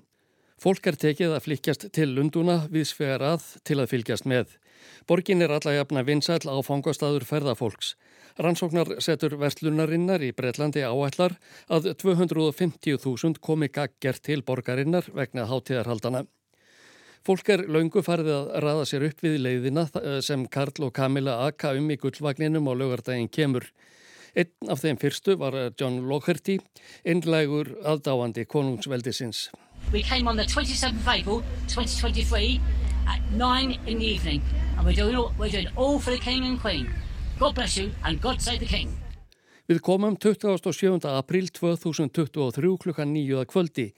Fólk 0.56 0.86
er 0.88 0.96
tekið 0.96 1.34
að 1.36 1.42
flikjast 1.44 1.82
til 1.92 2.14
Lunduna 2.16 2.62
viðsvegar 2.72 3.20
að 3.34 3.42
til 3.68 3.76
að 3.76 3.90
fylgjast 3.90 4.24
með. 4.24 4.54
Borgin 5.04 5.44
er 5.44 5.52
allajafna 5.52 6.00
vinsæl 6.06 6.48
áfangastadur 6.48 7.26
ferðafólks. 7.28 7.90
Rannsóknar 8.40 8.94
setur 9.04 9.36
verslunarinnar 9.40 10.24
í 10.24 10.30
Breitlandi 10.36 10.80
áætlar 10.80 11.36
að 11.72 11.90
250.000 12.00 13.36
komi 13.44 13.68
gagger 13.68 14.16
til 14.16 14.40
borgarinnar 14.48 15.10
vegna 15.12 15.44
hátíðarhaldana. 15.50 16.24
Fólk 17.26 17.52
er 17.52 17.66
laungu 17.68 18.00
farið 18.06 18.32
að 18.32 18.50
raða 18.64 18.88
sér 18.88 19.06
upp 19.10 19.22
við 19.24 19.38
leiðina 19.42 19.86
sem 20.24 20.48
Karl 20.48 20.88
og 20.88 20.94
Camilla 20.96 21.36
aka 21.50 21.74
um 21.76 21.92
í 21.92 21.98
gullvagninum 22.00 22.68
á 22.70 22.72
lögardaginn 22.72 23.28
kemur. 23.28 23.68
Einn 24.36 24.72
af 24.72 24.80
þeim 24.84 25.00
fyrstu 25.00 25.36
var 25.40 25.56
John 25.76 26.04
Locherty, 26.08 26.58
innlegur 27.04 27.74
aðdáandi 27.84 28.44
konungsveldisins. 28.48 29.48
We 29.92 30.02
came 30.02 30.26
on 30.26 30.36
the 30.36 30.44
27th 30.44 30.98
of 30.98 31.08
April 31.08 31.42
2023 31.68 32.60
at 33.06 33.20
9 33.32 33.78
in 33.86 33.98
the 33.98 34.04
evening 34.04 34.42
and 34.76 34.84
we're 34.84 34.92
doing 34.92 35.14
all, 35.14 35.32
we're 35.38 35.48
doing 35.48 35.68
all 35.76 36.00
for 36.00 36.10
the 36.10 36.18
King 36.18 36.44
and 36.44 36.60
Queen. 36.60 36.92
God 37.38 37.54
bless 37.54 37.76
you 37.76 37.92
and 38.04 38.20
God 38.20 38.42
save 38.42 38.60
the 38.60 38.66
King. 38.66 38.90
Við 39.66 39.80
komum 39.82 40.14
27. 40.18 41.06
april 41.10 41.48
2023 41.50 42.76
klukkan 42.82 43.10
nýjuða 43.10 43.46
kvöldi. 43.50 43.88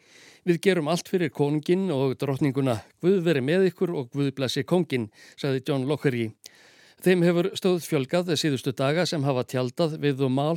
Við 0.49 0.61
gerum 0.65 0.89
allt 0.89 1.09
fyrir 1.09 1.33
konungin 1.33 1.91
og 1.93 2.15
drottninguna. 2.21 2.79
Guð 3.05 3.21
veri 3.25 3.43
með 3.45 3.69
ykkur 3.69 3.93
og 3.93 4.09
Guð 4.13 4.33
blessi 4.37 4.65
kongin, 4.65 5.11
sagði 5.37 5.65
John 5.69 5.85
Lockery. 5.89 6.31
Þeim 7.05 7.21
hefur 7.23 7.51
stóð 7.55 7.85
fjölgað 7.85 8.33
síðustu 8.41 8.73
daga 8.75 9.05
sem 9.07 9.23
hafa 9.23 9.45
tjaldað 9.47 10.01
við 10.03 10.25
og 10.27 10.33
mál 10.35 10.57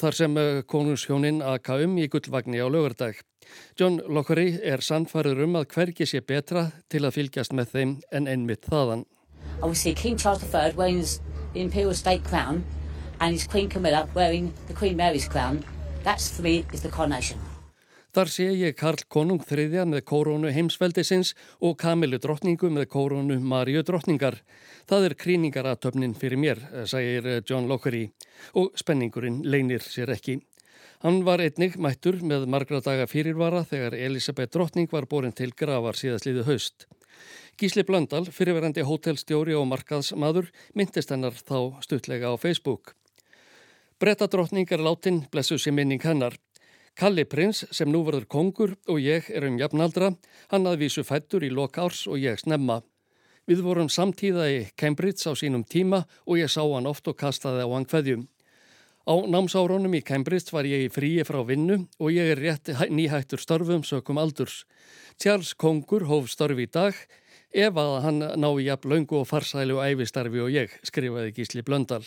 þar 0.00 0.16
sem 0.18 0.38
eh, 0.40 0.62
konungshjónin 0.68 1.42
aka 1.44 1.78
um 1.84 1.96
í 1.98 2.06
gullvagni 2.12 2.60
á 2.62 2.66
lögardag. 2.68 3.20
John 3.78 4.00
Lockery 4.08 4.58
er 4.62 4.82
sannfærður 4.82 5.44
um 5.46 5.58
að 5.60 5.68
hvergi 5.74 6.06
sé 6.08 6.20
betra 6.20 6.70
til 6.92 7.04
að 7.06 7.16
fylgjast 7.18 7.54
með 7.56 7.72
þeim 7.74 7.96
en 8.12 8.28
ennmitt 8.30 8.66
þaðan. 8.70 9.06
I 9.62 9.64
will 9.64 9.74
see 9.74 9.94
King 9.94 10.16
Charles 10.18 10.42
III 10.42 10.76
wearing 10.76 10.98
his 10.98 11.20
imperial 11.54 11.94
state 11.94 12.24
crown 12.24 12.64
and 13.20 13.32
his 13.32 13.46
Queen 13.46 13.68
Camilla 13.68 14.08
wearing 14.14 14.52
the 14.66 14.74
Queen 14.74 14.96
Mary's 14.96 15.28
crown. 15.28 15.64
That's 16.04 16.28
for 16.30 16.42
me 16.42 16.64
is 16.72 16.82
the 16.82 16.90
coronation. 16.90 17.38
Þar 18.16 18.30
sé 18.32 18.44
ég 18.56 18.76
Karl 18.80 19.02
Konung 19.12 19.42
þriðja 19.44 19.82
með 19.84 20.06
kórónu 20.08 20.48
heimsveldisins 20.48 21.34
og 21.60 21.74
Kamilu 21.82 22.16
drottningu 22.16 22.70
með 22.72 22.86
kórónu 22.94 23.36
Maríu 23.44 23.82
drottningar. 23.84 24.38
Það 24.86 25.04
er 25.08 25.14
kríningaratöfnin 25.18 26.12
fyrir 26.14 26.38
mér, 26.38 26.60
sagir 26.86 27.24
John 27.42 27.66
Lockery 27.66 28.04
og 28.54 28.76
spenningurinn 28.78 29.40
leinir 29.42 29.82
sér 29.82 30.12
ekki. 30.14 30.36
Hann 31.02 31.24
var 31.26 31.42
einnig 31.42 31.74
mættur 31.82 32.20
með 32.22 32.46
margra 32.48 32.78
daga 32.80 33.08
fyrirvara 33.10 33.64
þegar 33.66 33.96
Elisabeth 33.98 34.54
drottning 34.54 34.86
var 34.92 35.08
borin 35.10 35.34
til 35.34 35.50
gravar 35.50 35.98
síðastliðu 35.98 36.46
haust. 36.46 36.86
Gísli 37.58 37.82
Blöndal, 37.88 38.28
fyrirverandi 38.30 38.84
hótelstjóri 38.86 39.56
og 39.58 39.66
markaðsmaður, 39.72 40.52
myndist 40.78 41.10
hennar 41.10 41.34
þá 41.34 41.82
stuttlega 41.82 42.30
á 42.30 42.34
Facebook. 42.38 42.94
Brettadrottning 43.98 44.70
er 44.70 44.86
látin, 44.86 45.24
blessu 45.32 45.58
sem 45.58 45.74
minning 45.74 46.04
hennar. 46.04 46.36
Kalli 46.96 47.26
Prins, 47.28 47.66
sem 47.74 47.90
nú 47.90 48.04
verður 48.06 48.28
kongur 48.30 48.76
og 48.86 49.00
ég 49.02 49.32
erum 49.34 49.58
jafnaldra, 49.58 50.14
hann 50.52 50.68
aðvísu 50.68 51.02
fættur 51.04 51.44
í 51.44 51.50
lokárs 51.50 52.06
og 52.06 52.22
ég 52.22 52.38
snemma. 52.38 52.84
Við 53.46 53.60
vorum 53.62 53.86
samtíða 53.86 54.48
í 54.50 54.56
Cambridge 54.74 55.30
á 55.30 55.32
sínum 55.38 55.62
tíma 55.62 56.02
og 56.26 56.40
ég 56.40 56.50
sá 56.50 56.64
hann 56.66 56.88
oft 56.90 57.06
og 57.06 57.14
kastaði 57.20 57.62
á 57.62 57.70
hann 57.70 57.86
hveðjum. 57.86 58.24
Á 59.06 59.14
námsárunum 59.22 59.94
í 59.94 60.02
Cambridge 60.02 60.50
var 60.50 60.66
ég 60.66 60.88
í 60.88 60.90
fríi 60.90 61.22
frá 61.22 61.38
vinnu 61.46 61.84
og 62.02 62.10
ég 62.10 62.32
er 62.32 62.42
rétt 62.42 62.72
nýhættur 62.90 63.38
störfum 63.38 63.86
sökum 63.86 64.18
aldurs. 64.18 64.64
Charles 65.22 65.54
Kongur 65.54 66.08
hóf 66.10 66.26
störfi 66.32 66.66
í 66.66 66.72
dag 66.74 66.98
ef 67.54 67.78
að 67.78 68.00
hann 68.02 68.18
ná 68.18 68.48
í 68.50 68.66
jafn 68.66 68.90
laungu 68.90 69.20
og 69.20 69.28
farsælu 69.30 69.78
og 69.78 69.86
æfistarfi 69.86 70.42
og 70.42 70.50
ég, 70.50 70.74
skrifaði 70.82 71.36
Gísli 71.36 71.62
Blöndal. 71.62 72.02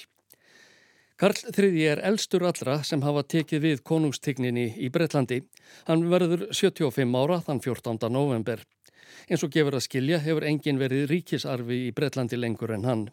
Karl 1.19 1.39
III 1.51 1.85
er 1.87 2.01
elstur 2.07 2.43
allra 2.47 2.77
sem 2.87 3.01
hafa 3.03 3.23
tekið 3.27 3.63
við 3.63 3.81
konungstigninni 3.87 4.67
í 4.79 4.91
Breitlandi. 4.91 5.41
Hann 5.87 6.03
verður 6.11 6.49
75 6.51 7.15
ára 7.15 7.39
þann 7.47 7.63
14. 7.63 8.11
november. 8.11 8.63
Eins 9.29 9.43
og 9.45 9.51
gefur 9.53 9.75
að 9.77 9.85
skilja 9.85 10.17
hefur 10.23 10.45
engin 10.49 10.79
verið 10.81 11.11
ríkisarfi 11.11 11.75
í 11.85 11.91
Breitlandi 11.93 12.37
lengur 12.39 12.73
en 12.73 12.87
hann. 12.89 13.03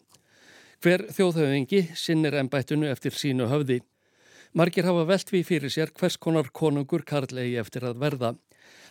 Hver 0.81 1.03
þjóðhauðingi 1.13 1.83
sinnir 1.97 2.33
ennbættunu 2.39 2.89
eftir 2.89 3.13
sínu 3.13 3.45
höfði. 3.51 3.83
Margir 4.57 4.87
hafa 4.89 5.03
velt 5.05 5.29
við 5.29 5.45
fyrir 5.45 5.73
sér 5.73 5.93
hvers 5.93 6.17
konar 6.17 6.49
konungur 6.49 7.05
Karl 7.05 7.37
eigi 7.37 7.59
eftir 7.61 7.85
að 7.85 8.01
verða. 8.01 8.33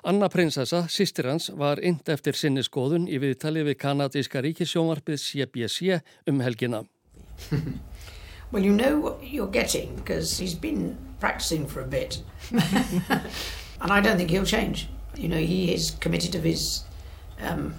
Anna 0.07 0.29
prinsessa, 0.31 0.85
sýstir 0.87 1.27
hans, 1.27 1.49
var 1.51 1.83
ind 1.83 2.07
eftir 2.07 2.39
sinni 2.39 2.63
skoðun 2.63 3.09
í 3.11 3.19
viðtali 3.19 3.65
við 3.67 3.79
kanadíska 3.83 4.45
ríkissjónvarpið 4.47 5.19
CBC 5.19 6.01
um 6.31 6.43
helgina. 6.47 6.85
Well, 8.53 8.65
you 8.65 8.73
know 8.73 9.01
what 9.01 9.19
you're 9.25 9.51
getting 9.51 9.97
because 9.97 10.39
he's 10.39 10.55
been 10.55 10.97
practicing 11.19 11.67
for 11.67 11.81
a 11.81 11.85
bit. 11.85 12.23
and 12.53 13.91
I 13.91 14.01
don't 14.01 14.17
think 14.17 14.31
he'll 14.31 14.45
change. 14.45 14.89
You 15.17 15.29
know, 15.29 15.39
he 15.39 15.75
is 15.75 15.91
committed 15.99 16.31
to 16.31 16.39
his 16.39 16.85
um, 17.41 17.75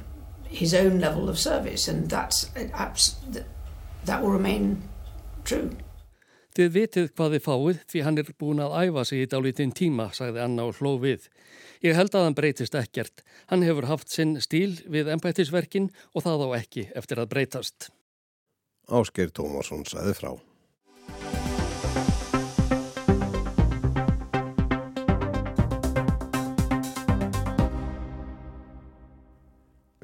his 0.49 0.73
own 0.73 0.99
level 0.99 1.29
of 1.29 1.39
service 1.39 1.87
and 1.87 2.09
that's 2.09 2.49
that 4.05 4.21
will 4.21 4.31
remain 4.31 4.81
true. 5.43 5.69
Þið 6.57 6.71
vitið 6.73 7.09
hvað 7.13 7.33
þið 7.35 7.43
fáið 7.45 7.81
því 7.91 7.99
hann 8.01 8.17
er 8.17 8.29
búin 8.41 8.61
að 8.63 8.75
æfa 8.87 9.03
sig 9.05 9.19
í 9.21 9.27
dálítinn 9.29 9.73
tíma, 9.77 10.07
sagði 10.17 10.41
Anna 10.41 10.65
og 10.65 10.79
hló 10.79 10.95
við. 11.03 11.27
Ég 11.85 11.93
held 11.93 12.15
að 12.17 12.25
hann 12.25 12.37
breytist 12.39 12.77
ekkert. 12.79 13.21
Hann 13.51 13.61
hefur 13.61 13.85
haft 13.85 14.09
sinn 14.09 14.39
stíl 14.41 14.79
við 14.89 15.11
ennbættisverkin 15.13 15.91
og 16.17 16.25
það 16.25 16.47
á 16.49 16.57
ekki 16.57 16.87
eftir 16.97 17.21
að 17.21 17.29
breytast. 17.35 17.91
Ásgeir 18.89 19.29
Tómasson 19.29 19.85
sagði 19.85 20.17
frá. 20.17 20.31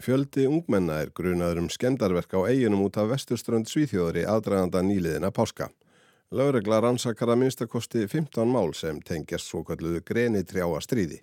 Fjöldi 0.04 0.44
ungmenna 0.52 0.98
er 1.00 1.14
grunaður 1.16 1.62
um 1.62 1.68
skemdarverk 1.72 2.34
á 2.36 2.44
eiginum 2.52 2.82
út 2.84 2.98
af 3.00 3.08
vesturströnd 3.14 3.70
Svíþjóðri 3.72 4.26
aðdraganda 4.28 4.82
nýliðina 4.84 5.30
páska. 5.32 5.70
Lauregla 6.34 6.82
rannsakar 6.84 7.30
að 7.32 7.40
minnstakosti 7.44 8.02
15 8.12 8.50
mál 8.52 8.74
sem 8.76 8.98
tengjast 9.00 9.48
svo 9.48 9.62
kalluðu 9.64 10.02
greni 10.04 10.42
trjáa 10.44 10.82
stríði. 10.84 11.22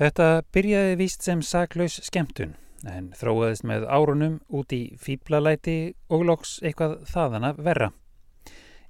Þetta 0.00 0.28
byrjaði 0.54 0.94
víst 1.02 1.26
sem 1.26 1.42
saklaus 1.44 1.98
skemtun 2.06 2.54
en 2.88 3.10
þróaðist 3.18 3.66
með 3.68 3.84
árunum 3.84 4.38
út 4.48 4.72
í 4.72 4.96
fýblalæti 4.96 5.92
og 6.08 6.24
loks 6.30 6.54
eitthvað 6.64 7.02
þaðana 7.10 7.52
verra. 7.58 7.90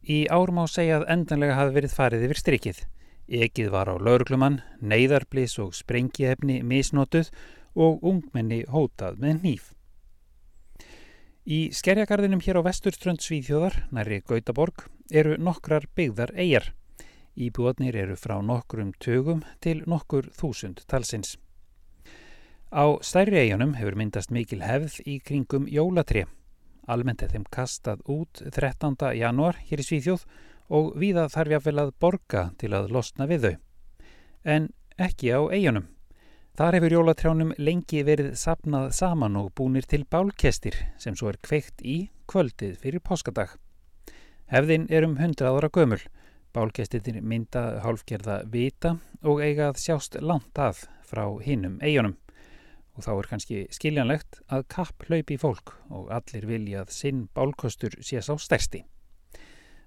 Í 0.07 0.29
árum 0.31 0.63
á 0.63 0.71
segja 0.71 1.01
að 1.01 1.09
endanlega 1.17 1.59
hafi 1.59 1.75
verið 1.81 1.97
farið 1.99 2.29
yfir 2.29 2.43
strikið. 2.45 2.79
Ekið 3.27 3.75
var 3.75 3.91
á 3.91 3.95
lauruglumann, 3.99 4.61
neyðarblis 4.79 5.59
og 5.63 5.75
sprengihefni 5.75 6.61
misnotuð 6.63 7.33
og 7.75 8.03
ungmenni 8.05 8.63
hótað 8.69 9.19
með 9.23 9.47
nýf. 9.47 9.71
Í 11.43 11.73
skerjagarðinum 11.75 12.43
hér 12.45 12.61
á 12.63 12.67
vesturströnd 12.69 13.23
Svíþjóðar, 13.25 13.89
næri 13.91 14.21
Gautaborg, 14.23 14.85
eru 15.11 15.35
nokkrar 15.43 15.89
byggðar 15.97 16.31
eigjar. 16.39 16.69
Íbúðnir 17.35 17.97
eru 17.97 18.15
frá 18.15 18.37
nokkrum 18.45 18.93
tögum 19.03 19.41
til 19.65 19.81
nokkur 19.89 20.29
þúsund 20.37 20.85
talsins. 20.87 21.39
Á 22.73 22.85
stærri 23.05 23.41
eigunum 23.41 23.75
hefur 23.77 23.97
myndast 23.99 24.31
mikil 24.31 24.63
hefð 24.63 25.01
í 25.03 25.19
kringum 25.25 25.67
jólatri. 25.67 26.27
Almennt 26.87 27.23
er 27.23 27.33
þeim 27.35 27.49
kastað 27.51 28.01
út 28.11 28.43
13. 28.47 28.97
januar 29.19 29.59
hér 29.67 29.83
í 29.83 29.87
Svíþjóð 29.89 30.25
og 30.73 30.95
viða 31.01 31.27
þarf 31.33 31.57
jáfnvel 31.57 31.83
að 31.83 31.93
borga 32.01 32.45
til 32.61 32.73
að 32.77 32.89
losna 32.95 33.27
við 33.27 33.49
þau. 33.49 33.55
En 34.45 34.71
ekki 34.97 35.35
á 35.35 35.41
eigunum. 35.51 35.91
Þar 36.53 36.77
hefur 36.77 36.93
jólatrjánum 36.93 37.53
lengi 37.57 38.03
verið 38.05 38.35
sapnað 38.37 38.91
saman 38.93 39.39
og 39.41 39.55
búnir 39.57 39.87
til 39.89 40.03
bálkestir 40.05 40.75
sem 41.01 41.15
svo 41.17 41.31
er 41.31 41.39
kveikt 41.41 41.81
í 41.81 42.11
kvöldið 42.29 42.75
fyrir 42.83 43.01
páskadag. 43.01 43.55
Hefðin 44.53 44.85
er 44.93 45.07
um 45.07 45.15
100 45.17 45.49
ára 45.49 45.71
gömul. 45.73 46.03
Bálkestir 46.53 47.09
mynda 47.25 47.81
hálfgerða 47.81 48.43
vita 48.53 48.99
og 49.25 49.41
eigað 49.41 49.81
sjást 49.81 50.21
langt 50.21 50.61
að 50.61 50.85
frá 51.09 51.25
hinnum 51.41 51.81
eigunum. 51.81 52.19
Og 53.01 53.09
þá 53.09 53.13
er 53.15 53.33
kannski 53.33 53.65
skiljanlegt 53.73 54.43
að 54.53 54.69
kapp 54.77 55.09
hlaupi 55.09 55.41
fólk 55.41 55.73
og 55.89 56.13
allir 56.13 56.45
vilja 56.53 56.85
að 56.85 56.93
sinn 56.93 57.27
bálkostur 57.33 57.97
sé 58.05 58.21
sá 58.21 58.37
stærsti. 58.37 58.85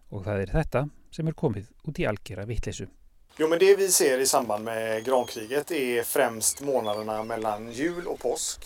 Og 0.10 0.26
það 0.26 0.48
er 0.48 0.58
þetta 0.58 0.88
sem 1.14 1.30
er 1.30 1.38
komið 1.38 1.70
út 1.86 2.02
í 2.02 2.10
algjera 2.10 2.50
vittlesu. 2.50 2.90
Jo, 3.38 3.48
men 3.48 3.60
det 3.60 3.76
vi 3.76 3.92
ser 3.92 4.20
i 4.20 4.26
samband 4.26 4.64
med 4.64 5.06
grankriget 5.06 5.72
är 5.72 6.04
främst 6.04 6.62
månaderna 6.62 7.24
mellan 7.24 7.72
jul 7.72 8.08
och 8.08 8.20
påsk. 8.20 8.60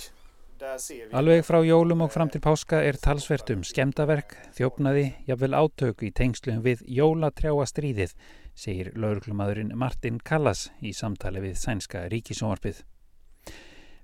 Alveg 1.11 1.45
frá 1.45 1.63
jólum 1.63 2.03
og 2.03 2.11
fram 2.11 2.29
til 2.29 2.41
páska 2.43 2.81
er 2.83 2.99
talsvert 2.99 3.49
um 3.49 3.63
skemdaverk, 3.63 4.35
þjófnaði, 4.57 5.05
jafnvel 5.25 5.55
átöku 5.55 6.05
í 6.05 6.11
tengslum 6.13 6.59
við 6.61 6.83
jólatrjáa 6.85 7.65
stríðið, 7.71 8.13
segir 8.53 8.91
lauruglumadurinn 8.93 9.71
Martin 9.73 10.19
Callas 10.19 10.67
í 10.83 10.91
samtali 10.93 11.41
við 11.47 11.55
sænska 11.61 12.03
ríkisómarpið. 12.11 12.83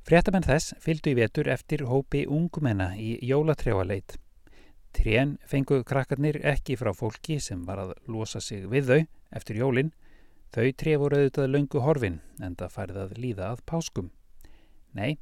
Fréttamenn 0.07 0.47
þess 0.47 0.73
fylgdu 0.79 1.11
í 1.11 1.19
vetur 1.19 1.51
eftir 1.51 1.83
hópi 1.91 2.23
ungumenna 2.25 2.95
í 2.95 3.19
jólatrjáaleit. 3.21 4.15
Trén 4.95 5.35
fengu 5.45 5.83
krakkarnir 5.83 6.39
ekki 6.55 6.79
frá 6.79 6.89
fólki 6.95 7.37
sem 7.43 7.67
var 7.67 7.83
að 7.83 7.93
losa 8.07 8.41
sig 8.41 8.65
við 8.71 8.89
þau 8.89 8.99
eftir 9.35 9.61
jólinn. 9.61 9.93
Þau 10.53 10.67
tré 10.77 10.97
voru 11.01 11.21
auðvitað 11.21 11.51
löngu 11.53 11.81
horfin 11.81 12.19
en 12.43 12.55
það 12.59 12.75
færði 12.77 13.01
að 13.05 13.17
líða 13.19 13.49
að 13.53 13.63
páskum. 13.69 14.11
Nei, 14.95 15.17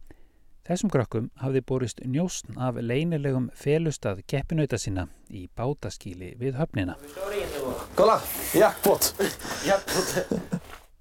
Þessum 0.63 0.87
krakkum 0.93 1.25
hafði 1.43 1.59
borist 1.67 1.97
njóstn 2.07 2.55
af 2.55 2.77
leinilegum 2.79 3.49
felustað 3.59 4.21
keppinauta 4.31 4.77
sinna 4.79 5.09
í 5.27 5.41
bátaskíli 5.59 6.29
við 6.39 6.55
höfnina. 6.55 6.95
Kolla, 7.97 8.15
jackpot! 8.55 9.09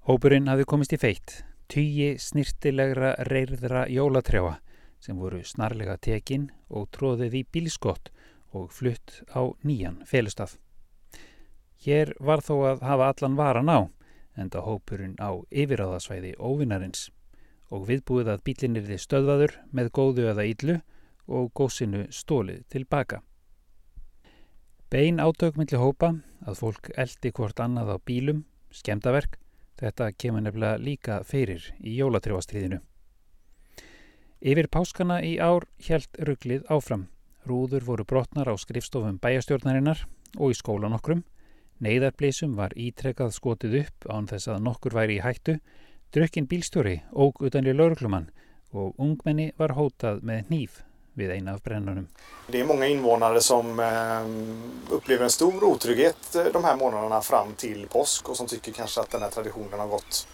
Hópurinn 0.03 0.51
hafði 0.51 0.65
komist 0.67 0.97
í 0.97 0.99
feitt, 0.99 1.37
tygi 1.71 2.09
snirtilegra 2.19 3.13
reyrðra 3.29 3.85
jólatrjáa 3.87 4.57
sem 4.99 5.15
voru 5.15 5.39
snarlega 5.47 5.95
tekinn 5.95 6.49
og 6.67 6.91
tróðið 6.91 7.39
í 7.39 7.45
bílskott 7.55 8.11
og 8.51 8.67
flutt 8.75 9.21
á 9.31 9.47
nýjan 9.63 10.01
felustað. 10.03 10.57
Hér 11.87 12.11
var 12.19 12.43
þó 12.43 12.57
að 12.73 12.83
hafa 12.83 13.13
allan 13.13 13.39
varan 13.39 13.71
á, 13.71 13.79
enda 14.39 14.63
hópurinn 14.65 15.17
á 15.21 15.31
yfiráðasvæði 15.49 16.33
óvinnarins 16.39 17.09
og 17.73 17.87
viðbúið 17.89 18.31
að 18.33 18.43
bílinn 18.47 18.79
er 18.79 18.87
þið 18.87 19.03
stöðvaður 19.03 19.53
með 19.71 19.91
góðu 19.97 20.27
eða 20.31 20.47
íllu 20.49 20.79
og 21.27 21.51
góðsinu 21.57 22.07
stólið 22.11 22.63
tilbaka. 22.73 23.21
Bein 24.93 25.17
átökmyndli 25.17 25.79
hópa 25.81 26.11
að 26.45 26.59
fólk 26.59 26.91
eldi 26.99 27.31
hvort 27.33 27.59
annað 27.63 27.95
á 27.95 27.97
bílum, 28.05 28.43
skemdaverk, 28.69 29.39
þetta 29.79 30.11
kemur 30.13 30.43
nefnilega 30.45 30.81
líka 30.81 31.21
fyrir 31.25 31.65
í 31.81 31.95
jólatrjáastriðinu. 31.97 32.81
Yfir 34.43 34.67
páskana 34.67 35.21
í 35.23 35.37
ár 35.39 35.65
helt 35.87 36.19
rugglið 36.19 36.67
áfram. 36.69 37.07
Rúður 37.47 37.85
voru 37.87 38.05
brotnar 38.05 38.51
á 38.51 38.55
skrifstofum 38.59 39.17
bæjastjórnarinnar 39.23 40.03
og 40.37 40.51
í 40.51 40.57
skólan 40.59 40.95
okkrum. 40.97 41.23
Neiðarblísum 41.81 42.55
var 42.55 42.75
ítrekkað 42.77 43.33
skotið 43.33 43.79
upp 43.85 44.05
án 44.09 44.27
þess 44.27 44.47
að 44.47 44.63
nokkur 44.67 44.93
væri 44.93 45.17
í 45.17 45.23
hættu 45.23 45.57
Drökkinn 46.13 46.45
bílstjóri 46.45 46.99
óg 47.17 47.39
utan 47.41 47.65
í 47.65 47.71
lauruglumann 47.73 48.27
og 48.77 48.99
ungmenni 49.01 49.47
var 49.57 49.71
hótað 49.73 50.19
með 50.21 50.43
hníf 50.49 50.75
vid 51.17 51.31
en 51.33 51.47
av 51.47 51.61
brännarna. 51.61 52.03
Det 52.47 52.59
är 52.59 52.65
många 52.65 52.87
invånare 52.87 53.41
som 53.41 53.79
eh, 53.79 54.93
upplever 54.95 55.23
en 55.23 55.29
stor 55.29 55.63
otrygghet 55.63 56.35
eh, 56.35 56.45
de 56.53 56.63
här 56.63 56.75
månaderna 56.77 57.21
fram 57.21 57.53
till 57.53 57.87
påsk 57.87 58.29
och 58.29 58.37
som 58.37 58.47
tycker 58.47 58.71
kanske 58.71 59.01
att 59.01 59.09
den 59.09 59.21
här 59.21 59.29
traditionen 59.29 59.79
har 59.79 59.87
gått 59.87 60.27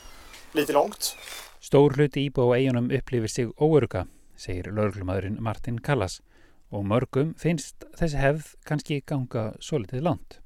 lite 0.52 0.74
långt. 0.74 1.16
Stór 1.60 1.92
hluti 1.92 2.28
íbúa 2.28 2.56
á 2.56 2.58
eigunum 2.58 2.92
upplifir 2.92 3.28
sig 3.28 3.48
óöruga, 3.58 4.08
segir 4.36 4.72
lauruglumadurinn 4.72 5.44
Martin 5.44 5.80
Callas 5.82 6.22
og 6.70 6.86
mörgum 6.86 7.34
finnst 7.40 7.88
þessi 8.00 8.20
hefð 8.20 8.56
kannski 8.64 9.02
ganga 9.06 9.54
svo 9.60 9.80
litið 9.80 10.04
langt. 10.04 10.40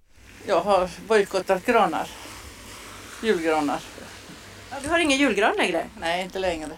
Jag 0.47 0.59
har 0.61 0.89
bojkottat 1.07 1.65
granar, 1.65 2.07
julgranar. 3.23 3.81
Du 4.83 4.89
har 4.89 4.99
ingen 4.99 5.17
julgran 5.17 5.55
längre? 5.57 5.85
Nej, 5.99 6.23
inte 6.23 6.39
längre. 6.39 6.69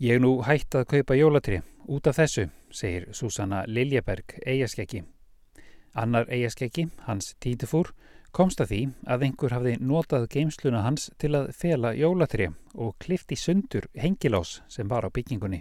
Ég 0.00 0.14
er 0.16 0.20
nú 0.24 0.38
hætt 0.40 0.72
að 0.72 0.86
kaupa 0.88 1.14
jólatri 1.18 1.58
út 1.84 2.06
af 2.08 2.16
þessu, 2.16 2.46
segir 2.72 3.10
Susanna 3.12 3.66
Liljeberg 3.68 4.38
eigaskeggi. 4.46 5.02
Annar 5.92 6.30
eigaskeggi, 6.32 6.86
hans 7.04 7.34
títifúr, 7.44 7.92
komst 8.32 8.64
að 8.64 8.72
því 8.72 8.80
að 9.04 9.26
einhver 9.28 9.56
hafði 9.58 9.76
notað 9.76 10.28
geimsluna 10.32 10.80
hans 10.86 11.10
til 11.20 11.34
að 11.36 11.52
fela 11.52 11.92
jólatri 11.92 12.48
og 12.72 12.96
klifti 13.04 13.36
sundur 13.36 13.90
hengilás 13.92 14.62
sem 14.68 14.88
var 14.88 15.04
á 15.04 15.12
byggingunni. 15.12 15.60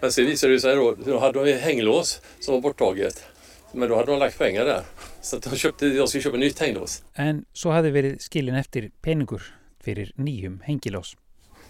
Men 0.00 0.12
sen 0.12 0.26
visade 0.26 0.52
det 0.52 0.60
sig 0.60 0.76
då, 0.76 0.94
då 0.94 1.18
hade 1.18 1.44
de 1.44 1.58
hänglås 1.58 2.20
som 2.40 2.54
var 2.54 2.60
borttaget. 2.60 3.24
Men 3.72 3.88
då 3.88 3.96
hade 3.96 4.12
de 4.12 4.18
lagt 4.18 4.38
pengar 4.38 4.64
där. 4.64 4.82
Så 5.20 5.38
de 5.38 5.56
köpte, 5.56 5.88
de 5.88 6.08
skulle 6.08 6.22
köpa 6.22 6.36
nytt 6.36 6.58
hänglås. 6.58 7.02
En 7.14 7.44
så 7.52 7.70
hafði 7.70 7.90
verið 7.94 8.20
skilin 8.24 8.56
eftir 8.58 8.90
peningur 9.02 9.42
fyrir 9.84 10.12
nýjum 10.16 10.60
hengilós. 10.66 11.16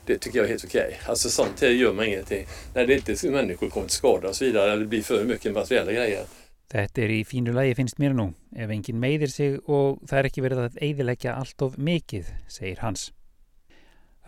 Det 0.07 0.19
tycker 0.19 0.39
jag 0.39 0.45
är 0.45 0.51
helt 0.51 0.65
okej. 0.65 0.87
Okay. 0.87 0.99
Alltså 1.07 1.31
sånt 1.31 1.63
gör 1.63 1.93
man 1.93 2.05
ingenting. 2.05 2.47
När 2.75 2.87
det 2.87 2.95
inte 2.95 3.31
människor 3.31 3.71
kommer 3.71 3.87
till 3.87 3.97
skada 3.97 4.29
och 4.29 4.37
så 4.37 4.45
vidare, 4.45 4.73
eller 4.73 4.83
det 4.83 4.89
blir 4.89 5.03
för 5.03 5.25
mycket 5.25 5.53
materiella 5.53 5.93
grejer. 5.93 6.25
Þetta 6.71 7.03
er 7.03 7.11
í 7.11 7.23
fínu 7.27 7.51
lagi 7.51 7.75
finnst 7.75 7.99
mér 7.99 8.13
nú. 8.15 8.29
Ef 8.55 8.71
enginn 8.71 9.01
meiðir 9.03 9.31
sig 9.33 9.57
og 9.67 10.05
það 10.07 10.19
er 10.19 10.27
ekki 10.29 10.45
verið 10.45 10.61
að 10.63 10.77
eidilegja 10.87 11.33
allt 11.35 11.65
of 11.67 11.75
mikið, 11.75 12.29
segir 12.47 12.79
hans. 12.85 13.09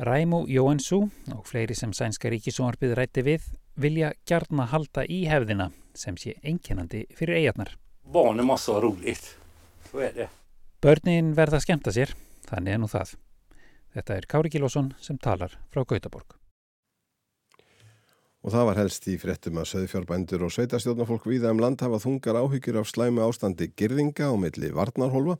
Ræmú 0.03 0.41
Jóensú 0.51 1.05
og 1.31 1.45
fleiri 1.47 1.77
sem 1.79 1.93
sænska 1.95 2.33
ríkisónarbið 2.35 2.97
rætti 2.99 3.23
við 3.23 3.47
vilja 3.79 4.11
gjarna 4.27 4.67
halda 4.73 5.07
í 5.07 5.23
hefðina 5.31 5.71
sem 5.95 6.17
sé 6.17 6.37
einkennandi 6.43 7.07
fyrir 7.17 7.41
eigarnar. 7.41 7.77
Barni 8.13 8.45
massa 8.47 8.81
rúlít. 8.83 9.35
Svo 9.89 10.03
er 10.03 10.15
það. 10.17 10.39
Börnin 10.83 11.35
verða 11.39 11.61
að 11.61 11.67
skemta 11.67 11.93
sér, 11.95 12.11
þannig 12.49 12.75
er 12.75 12.81
nú 12.83 12.89
það. 12.91 13.13
Þetta 13.95 14.15
er 14.17 14.25
Kári 14.27 14.51
Gílásson 14.51 14.89
sem 14.99 15.19
talar 15.21 15.53
frá 15.71 15.85
Gautaborg. 15.87 16.35
Og 18.43 18.51
það 18.51 18.67
var 18.67 18.81
helst 18.81 19.07
í 19.07 19.15
fréttum 19.23 19.61
að 19.63 19.69
söðfjárbændur 19.71 20.43
og 20.43 20.51
sveitastjórnafólk 20.51 21.29
viða 21.31 21.53
um 21.55 21.61
land 21.63 21.85
hafa 21.85 22.01
þungar 22.03 22.41
áhyggjur 22.41 22.81
af 22.81 22.91
slæmu 22.91 23.23
ástandi 23.23 23.69
girðinga 23.79 24.27
á 24.27 24.35
milli 24.35 24.73
varnarholfa 24.75 25.37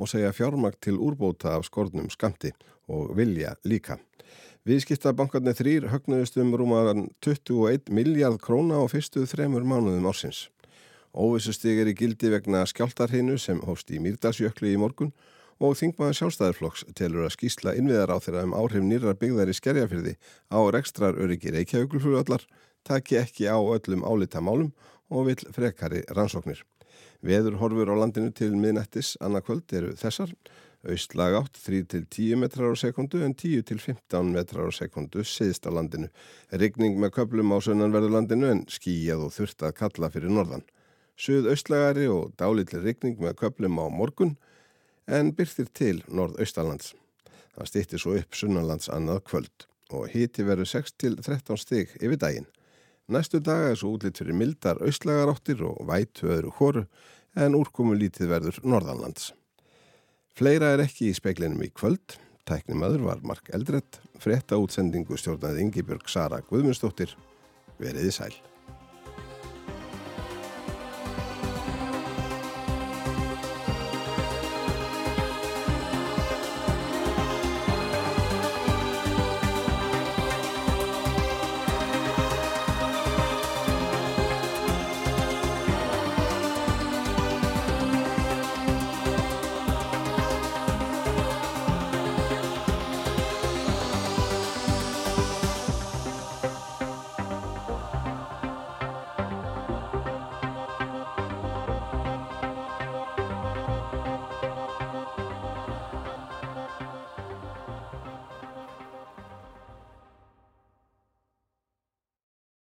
og 0.00 0.08
segja 0.08 0.32
fjármakt 0.32 0.80
til 0.86 0.96
úrbóta 0.96 1.52
af 1.58 1.66
skornum 1.68 2.08
skamti 2.08 2.54
og 2.88 3.12
vilja 3.18 3.52
líka. 3.68 3.98
Viðskiptabankarnir 4.66 5.54
þrýr 5.54 5.84
högnuðust 5.92 6.40
um 6.42 6.48
rúmaðan 6.58 7.04
21 7.22 7.86
miljard 7.94 8.40
króna 8.42 8.80
á 8.82 8.90
fyrstu 8.90 9.22
þremur 9.30 9.62
mánuðum 9.62 10.08
ársins. 10.10 10.48
Óvissustig 11.14 11.78
er 11.78 11.92
í 11.92 11.94
gildi 11.94 12.32
vegna 12.32 12.64
skjáltarhinu 12.66 13.36
sem 13.38 13.60
hófst 13.62 13.92
í 13.94 14.00
Mýrdalsjöklu 14.02 14.72
í 14.72 14.80
morgun 14.82 15.12
og 15.62 15.78
þingmaður 15.78 16.18
sjálfstæðarflokks 16.18 16.82
telur 16.98 17.28
að 17.28 17.36
skýsla 17.36 17.76
innviðar 17.78 18.10
á 18.10 18.18
þeirra 18.18 18.42
um 18.48 18.56
áhrif 18.58 18.82
nýrar 18.82 19.20
byggðar 19.20 19.54
í 19.54 19.54
skerjafyrði 19.54 20.16
á 20.50 20.58
rekstrar 20.74 21.14
öryggi 21.14 21.54
reykjaugulflugvallar 21.54 22.42
taki 22.82 23.20
ekki 23.22 23.46
á 23.46 23.62
öllum 23.62 24.02
álita 24.02 24.42
málum 24.42 24.74
og 25.14 25.28
vil 25.30 25.46
frekari 25.54 26.02
rannsóknir. 26.10 26.66
Veður 27.22 27.60
horfur 27.62 27.94
á 27.94 28.02
landinu 28.02 28.34
til 28.34 28.50
miðnættis 28.58 29.14
annarkvöld 29.22 29.70
eru 29.78 29.94
þessar, 29.94 30.34
austlag 30.92 31.34
átt 31.38 31.58
3-10 31.62 32.38
metrar 32.40 32.72
á 32.72 32.76
sekundu 32.78 33.22
en 33.24 33.34
10-15 33.34 34.32
metrar 34.32 34.68
á 34.68 34.72
sekundu 34.74 35.24
siðst 35.26 35.66
á 35.66 35.70
landinu. 35.70 36.08
Rigning 36.50 36.98
með 37.02 37.14
köplum 37.18 37.54
á 37.54 37.58
sönnanverðurlandinu 37.66 38.50
en 38.52 38.64
skíjað 38.70 39.26
og 39.26 39.34
þurft 39.36 39.66
að 39.66 39.76
kalla 39.80 40.10
fyrir 40.14 40.32
norðan. 40.32 40.66
Suð 41.16 41.48
austlagari 41.52 42.10
og 42.12 42.34
dálitli 42.36 42.82
rigning 42.82 43.16
með 43.22 43.38
köplum 43.42 43.80
á 43.80 43.86
morgun 43.88 44.36
en 45.06 45.32
byrðir 45.36 45.70
til 45.72 46.02
norðaustalands. 46.08 46.92
Það 47.56 47.70
stýttir 47.70 48.02
svo 48.02 48.18
upp 48.18 48.36
sunnanlands 48.36 48.90
annað 48.92 49.22
kvöld 49.30 49.66
og 49.94 50.10
híti 50.12 50.44
verður 50.44 50.68
6-13 50.74 51.62
stig 51.62 51.96
yfir 52.00 52.20
daginn. 52.20 52.50
Næstu 53.06 53.38
daga 53.38 53.70
er 53.70 53.78
svo 53.78 53.94
útlitt 53.94 54.18
fyrir 54.18 54.34
mildar 54.34 54.80
austlagaráttir 54.82 55.62
og 55.62 55.84
vætu 55.86 56.26
öðru 56.34 56.52
hóru 56.58 56.86
en 57.38 57.54
úrkomu 57.54 57.94
lítið 57.94 58.32
verður 58.32 58.62
norðanlands. 58.66 59.30
Fleira 60.36 60.74
er 60.74 60.82
ekki 60.84 61.06
í 61.08 61.14
speiklinum 61.16 61.62
í 61.64 61.70
kvöld. 61.72 62.18
Tæknimaður 62.44 63.06
var 63.06 63.22
Mark 63.24 63.46
Eldrett, 63.56 64.02
frétta 64.20 64.58
útsendingu 64.60 65.16
stjórnaði 65.16 65.62
Ingi 65.64 65.84
Björg 65.88 66.10
Sara 66.12 66.42
Guðmundsdóttir. 66.44 67.14
Veriði 67.80 68.12
sæl. 68.12 68.34